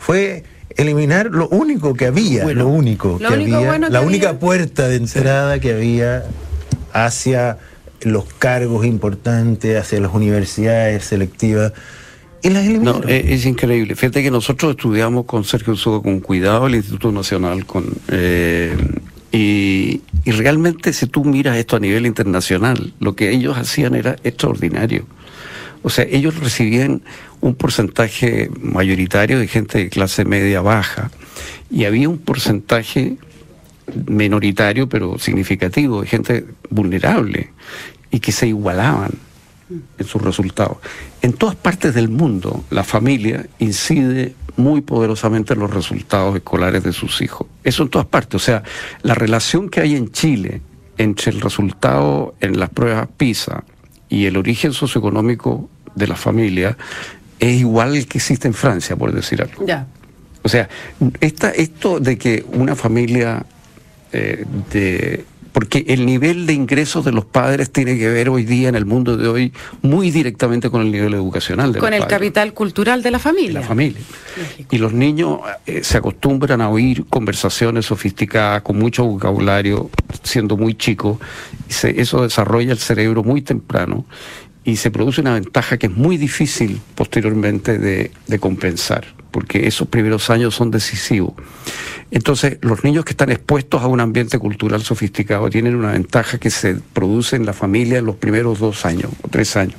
fue 0.00 0.44
eliminar 0.76 1.26
lo 1.26 1.48
único 1.48 1.94
que 1.94 2.06
había, 2.06 2.44
lo 2.46 2.68
único 2.68 3.18
que 3.18 3.26
había, 3.26 3.78
la 3.78 4.00
única 4.00 4.38
puerta 4.38 4.88
de 4.88 4.96
entrada 4.96 5.60
que 5.60 5.72
había 5.72 6.24
hacia 6.92 7.58
los 8.00 8.24
cargos 8.24 8.86
importantes, 8.86 9.78
hacia 9.78 10.00
las 10.00 10.12
universidades 10.12 11.04
selectivas. 11.04 11.72
Y 12.42 12.48
las 12.48 12.64
no, 12.64 13.02
es, 13.06 13.44
increíble. 13.44 13.94
Fíjate 13.94 14.22
que 14.22 14.30
nosotros 14.30 14.70
estudiamos 14.70 15.26
con 15.26 15.44
Sergio 15.44 15.74
Uso 15.74 16.00
con 16.00 16.20
cuidado 16.20 16.66
el 16.66 16.76
Instituto 16.76 17.12
Nacional 17.12 17.66
con 17.66 17.84
eh, 18.08 18.74
y, 19.30 20.00
y, 20.24 20.30
realmente 20.32 20.94
si 20.94 21.06
tú 21.06 21.24
miras 21.24 21.58
esto 21.58 21.76
a 21.76 21.80
nivel 21.80 22.06
internacional, 22.06 22.94
lo 22.98 23.14
que 23.14 23.30
ellos 23.30 23.58
hacían 23.58 23.94
era 23.94 24.16
extraordinario. 24.24 25.04
O 25.82 25.90
sea, 25.90 26.04
ellos 26.10 26.40
recibían 26.40 27.02
un 27.40 27.54
porcentaje 27.54 28.50
mayoritario 28.60 29.38
de 29.38 29.48
gente 29.48 29.78
de 29.78 29.88
clase 29.88 30.24
media 30.24 30.60
baja 30.60 31.10
y 31.70 31.84
había 31.84 32.08
un 32.08 32.18
porcentaje 32.18 33.16
minoritario 34.06 34.88
pero 34.88 35.18
significativo 35.18 36.02
de 36.02 36.06
gente 36.06 36.46
vulnerable 36.68 37.50
y 38.10 38.20
que 38.20 38.32
se 38.32 38.46
igualaban 38.48 39.12
en 39.98 40.06
sus 40.06 40.20
resultados. 40.22 40.78
En 41.22 41.32
todas 41.32 41.56
partes 41.56 41.94
del 41.94 42.08
mundo 42.08 42.64
la 42.70 42.84
familia 42.84 43.46
incide 43.58 44.34
muy 44.56 44.80
poderosamente 44.80 45.54
en 45.54 45.60
los 45.60 45.72
resultados 45.72 46.36
escolares 46.36 46.82
de 46.82 46.92
sus 46.92 47.20
hijos. 47.22 47.46
Eso 47.64 47.82
en 47.84 47.88
todas 47.88 48.06
partes. 48.06 48.34
O 48.34 48.44
sea, 48.44 48.62
la 49.02 49.14
relación 49.14 49.68
que 49.70 49.80
hay 49.80 49.96
en 49.96 50.10
Chile 50.10 50.60
entre 50.98 51.32
el 51.32 51.40
resultado 51.40 52.34
en 52.40 52.58
las 52.60 52.68
pruebas 52.68 53.08
PISA 53.16 53.64
y 54.08 54.26
el 54.26 54.36
origen 54.36 54.72
socioeconómico 54.72 55.70
de 55.94 56.06
la 56.06 56.16
familia 56.16 56.76
es 57.40 57.60
igual 57.60 57.96
el 57.96 58.06
que 58.06 58.18
existe 58.18 58.46
en 58.46 58.54
Francia, 58.54 58.94
por 58.96 59.12
decir 59.12 59.42
algo. 59.42 59.66
Ya. 59.66 59.86
O 60.42 60.48
sea, 60.48 60.68
esta, 61.20 61.50
esto 61.50 62.00
de 62.00 62.16
que 62.16 62.44
una 62.52 62.76
familia 62.76 63.44
eh, 64.12 64.44
de 64.72 65.24
porque 65.52 65.84
el 65.88 66.06
nivel 66.06 66.46
de 66.46 66.52
ingresos 66.52 67.04
de 67.04 67.12
los 67.12 67.24
padres 67.24 67.70
tiene 67.70 67.98
que 67.98 68.08
ver 68.08 68.28
hoy 68.28 68.44
día 68.44 68.68
en 68.68 68.76
el 68.76 68.86
mundo 68.86 69.16
de 69.16 69.28
hoy 69.28 69.52
muy 69.82 70.10
directamente 70.10 70.70
con 70.70 70.80
el 70.82 70.92
nivel 70.92 71.14
educacional 71.14 71.72
de 71.72 71.80
con 71.80 71.92
el 71.92 72.06
capital 72.06 72.54
cultural 72.54 73.02
de 73.02 73.10
la 73.10 73.18
familia. 73.18 73.60
La 73.60 73.66
familia. 73.66 74.00
Y 74.70 74.78
los 74.78 74.92
niños 74.92 75.40
eh, 75.66 75.82
se 75.82 75.98
acostumbran 75.98 76.60
a 76.60 76.68
oír 76.68 77.04
conversaciones 77.06 77.86
sofisticadas 77.86 78.62
con 78.62 78.78
mucho 78.78 79.04
vocabulario 79.04 79.90
siendo 80.22 80.56
muy 80.56 80.74
chicos. 80.74 81.18
eso 81.68 82.22
desarrolla 82.22 82.72
el 82.72 82.78
cerebro 82.78 83.24
muy 83.24 83.42
temprano 83.42 84.06
y 84.64 84.76
se 84.76 84.90
produce 84.90 85.20
una 85.20 85.34
ventaja 85.34 85.78
que 85.78 85.86
es 85.86 85.92
muy 85.92 86.16
difícil 86.16 86.80
posteriormente 86.94 87.78
de, 87.78 88.10
de 88.26 88.38
compensar, 88.38 89.06
porque 89.30 89.66
esos 89.66 89.88
primeros 89.88 90.30
años 90.30 90.54
son 90.54 90.70
decisivos. 90.70 91.34
Entonces, 92.10 92.58
los 92.60 92.84
niños 92.84 93.04
que 93.04 93.12
están 93.12 93.30
expuestos 93.30 93.82
a 93.82 93.86
un 93.86 94.00
ambiente 94.00 94.38
cultural 94.38 94.82
sofisticado 94.82 95.48
tienen 95.48 95.76
una 95.76 95.92
ventaja 95.92 96.38
que 96.38 96.50
se 96.50 96.74
produce 96.74 97.36
en 97.36 97.46
la 97.46 97.52
familia 97.52 97.98
en 97.98 98.06
los 98.06 98.16
primeros 98.16 98.58
dos 98.58 98.84
años 98.84 99.10
o 99.22 99.28
tres 99.28 99.56
años. 99.56 99.76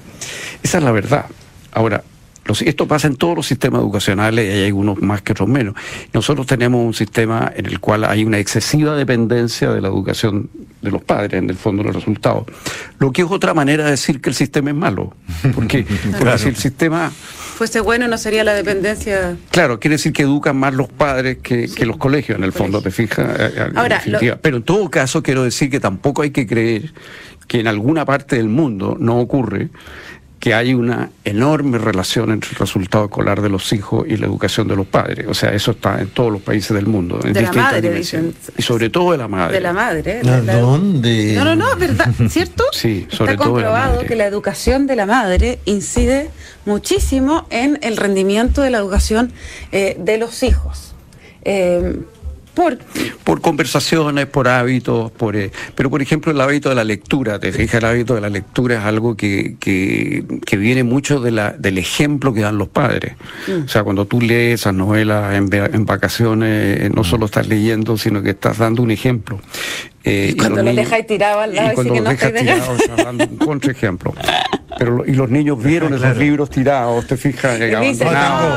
Esa 0.63 0.78
es 0.78 0.84
la 0.84 0.91
verdad. 0.91 1.26
Ahora, 1.72 2.04
esto 2.60 2.88
pasa 2.88 3.08
en 3.08 3.15
todos 3.15 3.36
los 3.36 3.48
sistemas 3.48 3.82
educacionales 3.82 4.46
y 4.46 4.58
hay 4.58 4.65
algunos 4.65 5.02
más 5.02 5.22
que 5.22 5.32
otros 5.32 5.48
menos. 5.48 5.76
Nosotros 6.13 6.46
tenemos 6.48 6.86
un 6.86 6.94
sistema 6.94 7.52
en 7.56 7.65
el 7.65 7.80
cual 7.80 8.04
hay 8.04 8.26
una 8.26 8.39
excesiva 8.39 8.96
dependencia 8.96 9.72
de 9.72 9.80
la 9.80 9.88
educación 9.88 10.50
de 10.82 10.91
los 10.91 11.04
padres, 11.04 11.34
en 11.41 11.50
el 11.50 11.56
fondo, 11.56 11.84
los 11.84 11.96
resultados. 11.96 12.46
Lo 13.00 13.12
que 13.12 13.22
es 13.22 13.28
otra 13.30 13.54
manera 13.54 13.86
de 13.86 13.91
decir 13.91 14.22
que 14.22 14.30
el 14.30 14.36
sistema 14.36 14.72
es 14.72 14.76
malo. 14.76 15.13
Porque, 15.54 15.86
porque 16.20 16.38
si 16.38 16.50
el 16.50 16.56
sistema 16.56 17.12
Fuese 17.62 17.80
bueno, 17.80 18.08
no 18.08 18.17
sería 18.17 18.44
la 18.44 18.56
dependencia. 18.56 19.38
Claro, 19.52 19.80
quiere 19.80 19.94
decir 19.94 20.13
que 20.13 20.24
educan 20.24 20.58
más 20.58 20.74
los 20.74 20.89
padres 20.89 21.38
que, 21.44 21.70
que 21.70 21.86
los 21.86 21.98
colegios, 21.98 22.39
en 22.39 22.44
el 22.44 22.54
fondo, 22.54 22.82
¿te 22.82 22.89
fijas? 22.89 23.39
Eh, 23.39 23.54
eh, 23.56 23.67
en 23.70 23.78
Ahora, 23.78 23.98
definitiva. 23.98 24.39
Pero 24.41 24.58
en 24.58 24.63
todo 24.63 24.89
caso, 24.89 25.22
quiero 25.22 25.44
decir 25.44 25.70
que 25.70 25.80
tampoco 25.80 26.24
hay 26.24 26.32
que 26.32 26.48
creer 26.48 26.91
que 27.48 27.60
en 27.60 27.67
alguna 27.67 28.04
parte 28.04 28.38
del 28.38 28.50
mundo 28.50 28.98
no 29.00 29.20
ocurre 29.20 29.70
que 30.41 30.56
hay 30.56 30.73
una 30.73 31.12
enorme 31.23 31.77
relación 31.77 32.32
entre 32.32 32.49
el 32.49 32.56
resultado 32.58 33.06
escolar 33.06 33.41
de 33.43 33.49
los 33.49 33.71
hijos 33.73 34.08
y 34.10 34.17
la 34.17 34.25
educación 34.25 34.67
de 34.67 34.75
los 34.75 34.88
padres. 34.88 35.27
O 35.30 35.36
sea, 35.36 35.54
eso 35.54 35.69
está 35.71 36.01
en 36.01 36.08
todos 36.08 36.32
los 36.34 36.41
países 36.41 36.75
del 36.75 36.88
mundo. 36.88 37.19
En 37.23 37.32
De 37.32 37.41
la 37.41 37.47
distintas 37.49 37.71
madre, 37.73 37.82
dimensiones. 37.89 38.36
dicen. 38.39 38.56
Y 38.58 38.62
sobre 38.63 38.89
todo 38.89 39.12
de 39.12 39.19
la 39.19 39.27
madre. 39.27 39.54
De 39.54 39.62
la 39.62 39.71
madre. 39.71 40.19
¿A 40.25 40.41
de 40.41 40.43
la- 40.43 40.58
dónde? 40.60 41.36
No, 41.36 41.45
no, 41.45 41.56
no, 41.56 41.71
es 41.71 41.77
verdad, 41.80 42.10
¿cierto? 42.27 42.63
Sí, 42.73 43.06
sobre 43.12 43.34
Está 43.34 43.43
todo 43.45 43.58
de 43.58 43.62
la 43.62 43.67
comprobado 43.69 43.95
madre. 43.97 44.08
que 44.08 44.15
la 44.15 44.25
educación 44.25 44.88
de 44.88 44.95
la 44.95 45.06
madre 45.06 45.60
incide 45.65 46.32
muchísimo 46.65 47.45
en 47.51 47.77
el 47.84 47.95
rendimiento 47.97 48.63
de 48.63 48.71
la 48.71 48.80
educación 48.80 49.32
eh, 49.71 49.95
de 49.99 50.17
los 50.17 50.41
hijos. 50.41 50.95
Eh, 51.43 51.97
por, 52.62 52.78
por 53.24 53.41
conversaciones, 53.41 54.28
por 54.28 54.47
hábitos, 54.47 55.12
por 55.12 55.36
eh, 55.36 55.52
pero 55.76 55.89
por 55.89 56.02
ejemplo 56.02 56.32
el 56.32 56.39
hábito 56.39 56.69
de 56.69 56.76
la 56.76 56.84
lectura, 56.84 57.39
te 57.39 57.52
fijas, 57.52 57.76
el 57.76 57.86
hábito 57.86 58.15
de 58.15 58.21
la 58.21 58.30
lectura 58.30 58.80
es 58.80 58.86
algo 58.86 59.15
que, 59.17 59.56
que, 59.60 60.24
que 60.45 60.58
viene 60.58 60.84
mucho 60.84 61.19
de 61.19 61.32
la, 61.32 61.52
del 61.52 61.78
ejemplo 61.78 62.34
que 62.34 62.41
dan 62.41 62.58
los 62.58 62.67
padres. 62.67 63.13
Mm. 63.47 63.65
O 63.65 63.67
sea, 63.67 63.84
cuando 63.84 64.06
tú 64.06 64.21
lees 64.21 64.62
esas 64.62 64.74
novelas 64.74 65.34
en, 65.36 65.50
en 65.52 65.86
vacaciones, 65.86 66.82
eh, 66.82 66.91
no 66.93 67.04
solo 67.04 67.26
estás 67.26 67.47
leyendo, 67.47 67.97
sino 67.97 68.21
que 68.21 68.32
estás 68.32 68.60
dando 68.60 68.84
un 68.84 68.91
ejemplo. 68.91 69.39
Eh, 70.03 70.29
Y 70.31 70.35
cuando 70.37 70.57
los 70.57 70.65
los 70.65 70.73
niños- 70.73 70.85
dejáis 70.89 71.07
tirados 71.07 71.43
al 71.43 71.55
lado, 71.55 71.71
y 71.71 71.75
cuando 71.75 71.93
los 71.95 72.03
no 72.03 72.09
dejas 72.09 72.33
tirados, 72.33 72.79
dando 72.97 73.25
un 73.25 73.37
contraejemplo. 73.37 74.13
Pero, 74.77 74.97
lo- 74.97 75.05
y 75.05 75.13
los 75.13 75.29
niños 75.29 75.61
vieron 75.61 75.93
esos 75.93 76.17
libros 76.17 76.49
tirados, 76.49 77.05
te 77.05 77.17
fijas, 77.17 77.59
Y 77.59 77.63
dice, 77.87 78.05
no, 78.05 78.11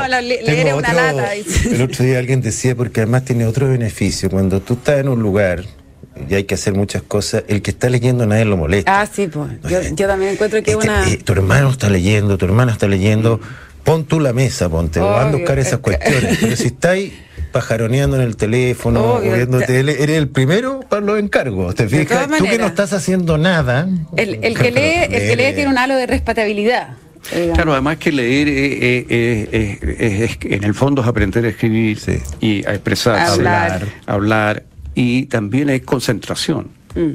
la- 0.07 0.21
le- 0.21 0.37
Tengo 0.37 0.51
leer 0.51 0.67
es 0.67 0.73
una 0.73 0.89
otro- 0.89 1.01
lata. 1.01 1.35
El 1.35 1.81
otro 1.83 2.03
día 2.05 2.17
alguien 2.17 2.41
decía, 2.41 2.75
porque 2.75 3.01
además 3.01 3.25
tiene 3.25 3.45
otro 3.45 3.67
beneficio, 3.69 4.29
cuando 4.31 4.59
tú 4.59 4.73
estás 4.73 4.99
en 4.99 5.09
un 5.09 5.21
lugar 5.21 5.63
y 6.27 6.33
hay 6.33 6.45
que 6.45 6.55
hacer 6.55 6.73
muchas 6.73 7.03
cosas, 7.03 7.43
el 7.47 7.61
que 7.61 7.69
está 7.71 7.89
leyendo 7.89 8.25
nadie 8.25 8.45
lo 8.45 8.57
molesta. 8.57 9.01
Ah, 9.01 9.05
sí, 9.05 9.27
pues. 9.27 9.49
Yo, 9.69 9.81
yo 9.95 10.07
también 10.07 10.31
encuentro 10.31 10.63
que 10.63 10.71
es 10.71 10.77
Este, 10.77 10.89
una. 10.89 11.07
eh, 11.11 11.17
tu 11.17 11.33
hermano 11.33 11.69
está 11.69 11.89
leyendo, 11.89 12.37
tu 12.39 12.45
hermana 12.45 12.71
está 12.71 12.87
leyendo, 12.87 13.39
pon 13.83 14.05
tú 14.05 14.19
la 14.19 14.33
mesa, 14.33 14.67
ponte, 14.67 14.99
anda 14.99 15.21
a 15.29 15.31
buscar 15.31 15.59
esas 15.59 15.77
cuestiones. 15.79 16.39
Pero 16.41 16.55
si 16.55 16.67
estáis 16.67 17.13
pajaroneando 17.59 18.17
en 18.17 18.23
el 18.23 18.35
teléfono, 18.35 19.21
viendo 19.21 19.61
tele, 19.61 20.03
eres 20.03 20.17
el 20.17 20.27
primero 20.27 20.81
para 20.89 21.01
los 21.01 21.17
encargos. 21.17 21.73
Tú 21.73 21.85
que 21.87 22.57
no 22.59 22.65
estás 22.67 22.91
haciendo 22.91 23.37
nada. 23.37 23.87
El, 24.17 24.39
el 24.43 24.57
que 24.57 24.71
lee, 24.71 25.15
el 25.15 25.21
que 25.29 25.35
lee 25.37 25.53
tiene 25.55 25.69
un 25.69 25.77
halo 25.77 25.95
de 25.95 26.05
respetabilidad. 26.05 26.97
Claro, 27.53 27.71
además 27.71 27.95
que 27.95 28.11
leer 28.11 28.49
eh, 28.49 28.53
eh, 28.73 29.05
eh, 29.09 29.79
eh, 29.81 30.27
es- 30.29 30.37
en 30.51 30.65
el 30.65 30.73
fondo 30.73 31.01
es 31.01 31.07
aprender 31.07 31.45
a 31.45 31.47
escribir 31.47 31.97
Sí. 31.97 32.17
y 32.41 32.65
a 32.67 32.73
expresarse, 32.73 33.31
Hablar. 33.31 33.85
hablar, 34.05 34.63
y 34.93 35.25
también 35.27 35.69
es 35.69 35.81
concentración 35.83 36.67
Mm. 36.93 37.11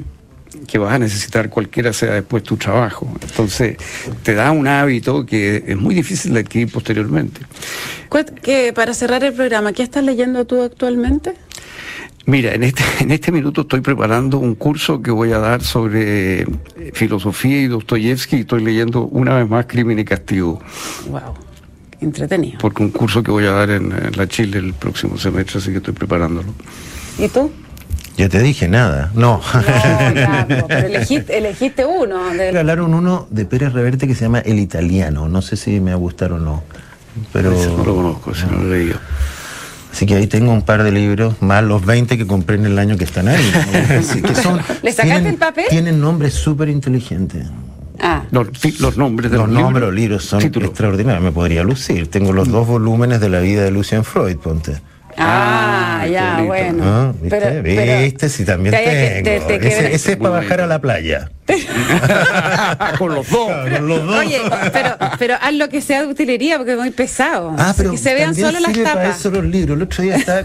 Que 0.67 0.77
vas 0.77 0.93
a 0.93 0.99
necesitar 0.99 1.49
cualquiera 1.49 1.93
sea 1.93 2.13
después 2.13 2.43
tu 2.43 2.57
trabajo. 2.57 3.07
Entonces, 3.21 3.77
te 4.23 4.33
da 4.33 4.51
un 4.51 4.67
hábito 4.67 5.25
que 5.25 5.63
es 5.67 5.77
muy 5.77 5.95
difícil 5.95 6.33
de 6.33 6.41
adquirir 6.41 6.71
posteriormente. 6.71 7.41
Que 8.41 8.73
para 8.73 8.93
cerrar 8.93 9.23
el 9.23 9.33
programa, 9.33 9.73
¿qué 9.73 9.83
estás 9.83 10.03
leyendo 10.03 10.45
tú 10.45 10.61
actualmente? 10.61 11.33
Mira, 12.25 12.53
en 12.53 12.63
este, 12.63 12.83
en 12.99 13.11
este 13.11 13.31
minuto 13.31 13.61
estoy 13.61 13.81
preparando 13.81 14.37
un 14.37 14.55
curso 14.55 15.01
que 15.01 15.11
voy 15.11 15.31
a 15.31 15.39
dar 15.39 15.63
sobre 15.63 16.41
eh, 16.41 16.45
filosofía 16.93 17.61
y 17.61 17.67
Dostoyevsky 17.67 18.37
y 18.37 18.39
estoy 18.41 18.63
leyendo 18.63 19.03
una 19.05 19.35
vez 19.35 19.49
más 19.49 19.65
Crimen 19.65 19.99
y 19.99 20.05
Castigo. 20.05 20.61
Wow, 21.09 21.33
entretenido. 21.99 22.59
porque 22.59 22.83
un 22.83 22.91
curso 22.91 23.23
que 23.23 23.31
voy 23.31 23.45
a 23.45 23.51
dar 23.51 23.69
en, 23.71 23.91
en 23.91 24.11
la 24.15 24.27
Chile 24.27 24.59
el 24.59 24.73
próximo 24.73 25.17
semestre, 25.17 25.59
así 25.59 25.71
que 25.71 25.77
estoy 25.77 25.93
preparándolo. 25.93 26.53
¿Y 27.17 27.27
tú? 27.27 27.51
Yo 28.17 28.29
te 28.29 28.39
dije 28.39 28.67
nada. 28.67 29.11
No. 29.13 29.41
No, 29.53 30.13
ya, 30.13 30.45
po, 30.61 30.67
pero 30.67 30.87
elegiste, 30.87 31.37
elegiste 31.37 31.85
uno. 31.85 32.31
Me 32.33 32.57
hablaron 32.57 32.93
uno 32.93 33.27
de 33.29 33.45
Pérez 33.45 33.73
Reverte 33.73 34.07
que 34.07 34.15
se 34.15 34.25
llama 34.25 34.39
El 34.39 34.59
Italiano. 34.59 35.27
No 35.29 35.41
sé 35.41 35.55
si 35.55 35.79
me 35.79 35.91
va 35.91 35.95
a 35.97 35.99
gustar 35.99 36.33
o 36.33 36.39
no. 36.39 36.63
Pero, 37.33 37.53
Ese 37.53 37.67
no 37.69 37.83
lo 37.83 37.95
conozco, 37.95 38.31
ese 38.31 38.45
no 38.47 38.57
lo 38.63 38.73
he 38.73 38.77
leído. 38.79 38.97
así 39.91 40.05
que 40.05 40.15
ahí 40.15 40.27
tengo 40.27 40.51
un 40.53 40.61
par 40.61 40.83
de 40.83 40.91
libros, 40.91 41.41
más 41.41 41.63
los 41.63 41.85
20 41.85 42.17
que 42.17 42.25
compré 42.25 42.55
en 42.55 42.65
el 42.65 42.79
año 42.79 42.97
que 42.97 43.03
están 43.03 43.27
ahí. 43.27 43.51
Así 43.99 44.21
que 44.21 44.33
son, 44.35 44.61
¿Le 44.81 44.93
sacaste 44.93 45.27
el 45.29 45.35
papel? 45.35 45.65
Tienen 45.69 45.99
nombres 45.99 46.33
súper 46.33 46.69
inteligentes. 46.69 47.47
Ah, 47.99 48.23
Los, 48.31 48.47
nombres 48.97 49.29
de 49.29 49.37
Los 49.37 49.49
los, 49.49 49.61
nombres, 49.61 49.83
los 49.85 49.93
libros 49.93 50.23
son 50.25 50.41
extraordinarios. 50.41 51.23
Me 51.23 51.31
podría 51.31 51.63
lucir. 51.63 52.07
Tengo 52.09 52.33
los 52.33 52.49
dos 52.49 52.65
volúmenes 52.65 53.19
de 53.19 53.29
la 53.29 53.39
vida 53.41 53.63
de 53.63 53.71
Lucian 53.71 54.03
Freud, 54.03 54.37
ponte. 54.37 54.77
Ah, 55.21 55.99
Ah, 56.03 56.07
ya, 56.07 56.31
bonito. 56.33 56.47
bueno. 56.47 56.83
Ah, 56.85 57.13
¿Viste? 57.21 57.29
Pero- 57.39 57.63
pero- 57.63 58.01
¿Viste? 58.01 58.29
Si 58.29 58.43
también 58.45 58.73
te 58.75 59.21
tengo. 59.23 59.47
te- 59.47 59.59
te 59.59 59.67
ese, 59.67 59.93
ese 59.95 60.11
es 60.13 60.17
para 60.17 60.29
bajar 60.31 60.61
a 60.61 60.67
la 60.67 60.79
playa. 60.81 61.29
Con 62.97 63.13
los 63.13 63.29
dos. 63.29 63.51
Con 63.71 63.87
los 63.87 64.05
dos. 64.05 64.15
Oye, 64.19 64.39
pero, 64.71 64.89
pero 65.19 65.35
haz 65.41 65.53
lo 65.53 65.69
que 65.69 65.81
sea 65.81 66.01
de 66.01 66.07
utilería 66.07 66.57
porque 66.57 66.73
es 66.73 66.77
muy 66.77 66.91
pesado. 66.91 67.53
Ah, 67.57 67.73
pero 67.75 67.91
que 67.91 67.97
se 67.97 68.13
vean 68.13 68.27
también 68.29 68.47
solo 68.47 68.59
las 68.59 68.71
sirve 68.73 68.83
para 68.85 69.01
tapas. 69.03 69.19
eso 69.19 69.31
los 69.31 69.43
libros. 69.45 69.75
El 69.77 69.83
otro 69.83 70.03
día 70.03 70.15
estaba 70.15 70.43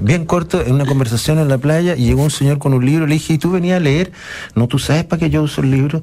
bien 0.00 0.24
corto 0.24 0.62
en 0.62 0.72
una 0.74 0.86
conversación 0.86 1.38
en 1.38 1.48
la 1.48 1.58
playa 1.58 1.94
y 1.96 2.06
llegó 2.06 2.22
un 2.22 2.30
señor 2.30 2.58
con 2.58 2.74
un 2.74 2.84
libro. 2.84 3.06
Le 3.06 3.14
dije, 3.14 3.34
¿y 3.34 3.38
tú 3.38 3.50
venías 3.50 3.76
a 3.76 3.80
leer? 3.80 4.10
No, 4.54 4.66
tú 4.66 4.78
sabes 4.78 5.04
para 5.04 5.20
qué 5.20 5.30
yo 5.30 5.42
uso 5.42 5.60
el 5.60 5.70
libro. 5.70 6.02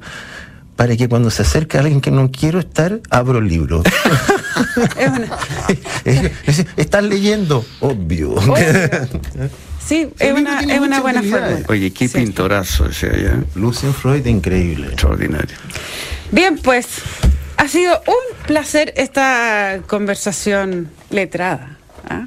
Para 0.78 0.96
que 0.96 1.08
cuando 1.08 1.28
se 1.32 1.42
acerque 1.42 1.76
alguien 1.76 2.00
que 2.00 2.12
no 2.12 2.30
quiero 2.30 2.60
estar, 2.60 3.00
abro 3.10 3.40
el 3.40 3.48
libro. 3.48 3.82
Es 4.96 5.08
una- 5.08 5.28
Es- 6.46 6.66
Estás 6.76 7.02
leyendo, 7.02 7.64
obvio. 7.80 8.36
sí, 9.84 10.08
es 10.20 10.32
una, 10.32 10.60
es 10.60 10.80
una 10.80 11.00
buena 11.00 11.20
fórmula. 11.20 11.58
Oye, 11.68 11.92
qué 11.92 12.06
Sí. 12.06 12.18
pintorazo 12.18 12.86
ese 12.86 13.08
allá. 13.10 13.40
Lucian 13.56 13.92
Freud, 13.92 14.24
increíble. 14.26 14.86
Extraordinario. 14.86 15.56
Bien, 16.30 16.56
pues, 16.58 16.86
ha 17.56 17.66
sido 17.66 18.00
un 18.06 18.46
placer 18.46 18.94
esta 18.96 19.80
conversación 19.88 20.90
letrada. 21.10 21.76
¿ah? 22.08 22.26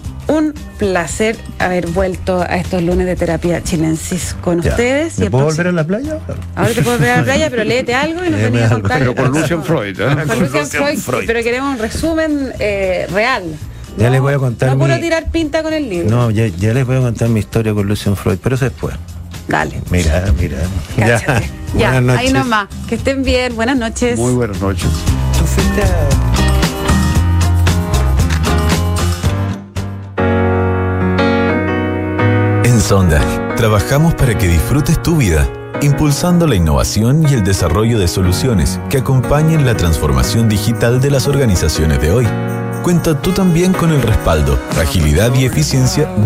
un 0.27 0.53
placer 0.77 1.35
haber 1.59 1.87
vuelto 1.87 2.41
a 2.41 2.55
estos 2.57 2.81
lunes 2.83 3.05
de 3.05 3.15
terapia 3.15 3.61
chilensis 3.63 4.35
con 4.41 4.61
Ya. 4.61 4.71
ustedes. 4.71 5.17
¿Me 5.19 5.25
el 5.25 5.31
puedo 5.31 5.45
próximo- 5.47 5.63
volver 5.65 5.67
a 5.67 5.71
la 5.71 5.83
playa? 5.87 6.19
Ahora 6.55 6.73
te 6.73 6.81
puedo 6.83 6.97
ver 6.99 7.09
a 7.11 7.17
la 7.17 7.23
playa, 7.23 7.49
pero 7.49 7.63
léete 7.63 7.93
algo 7.95 8.23
y 8.25 8.29
nos 8.29 8.41
venís 8.41 8.61
a 8.63 8.69
contar. 8.69 8.99
Pero 8.99 9.15
con 9.15 9.31
Lucian 9.31 9.63
Freud, 9.63 9.99
¿eh? 9.99 10.15
Con 10.27 10.39
Lucian 10.39 10.67
Freud, 10.67 10.97
Freud. 10.99 11.23
pero 11.27 11.43
queremos 11.43 11.73
un 11.73 11.79
resumen 11.79 12.53
eh, 12.59 13.07
real. 13.11 13.43
Ya 13.97 14.09
les 14.09 14.21
voy 14.21 14.33
a 14.33 14.37
contar 14.37 14.75
No 14.77 14.87
mi- 14.87 15.01
tirar 15.01 15.29
pinta 15.31 15.61
con 15.63 15.73
el 15.73 15.89
libro. 15.89 16.09
No, 16.09 16.31
ya, 16.31 16.47
ya 16.47 16.73
les 16.73 16.85
voy 16.87 16.95
a 16.97 17.01
contar 17.01 17.27
mi 17.27 17.41
historia 17.41 17.73
con 17.73 17.85
Lucian 17.87 18.15
Freud, 18.15 18.37
pero 18.41 18.55
eso 18.55 18.65
después. 18.65 18.95
Dale. 19.49 19.81
Mira, 19.89 20.25
mira. 20.39 20.57
Ya, 20.97 21.19
Buenas 21.73 22.03
noches. 22.03 22.19
ahí 22.27 22.31
nomás. 22.33 22.67
Que 22.87 22.95
estén 22.95 23.23
bien. 23.23 23.53
Buenas 23.55 23.75
noches. 23.77 24.17
Muy 24.17 24.33
buenas 24.33 24.61
noches. 24.61 24.87
Sonda, 32.91 33.21
trabajamos 33.55 34.15
para 34.15 34.37
que 34.37 34.49
disfrutes 34.49 35.01
tu 35.01 35.15
vida 35.15 35.47
impulsando 35.81 36.45
la 36.45 36.55
innovación 36.55 37.23
y 37.25 37.35
el 37.35 37.41
desarrollo 37.41 37.97
de 37.97 38.09
soluciones 38.09 38.81
que 38.89 38.97
acompañen 38.97 39.65
la 39.65 39.77
transformación 39.77 40.49
digital 40.49 40.99
de 40.99 41.09
las 41.09 41.25
organizaciones 41.25 42.01
de 42.01 42.11
hoy. 42.11 42.27
Cuenta 42.83 43.21
tú 43.21 43.31
también 43.31 43.71
con 43.71 43.93
el 43.93 44.01
respaldo, 44.01 44.59
agilidad 44.77 45.33
y 45.35 45.45
eficiencia 45.45 46.13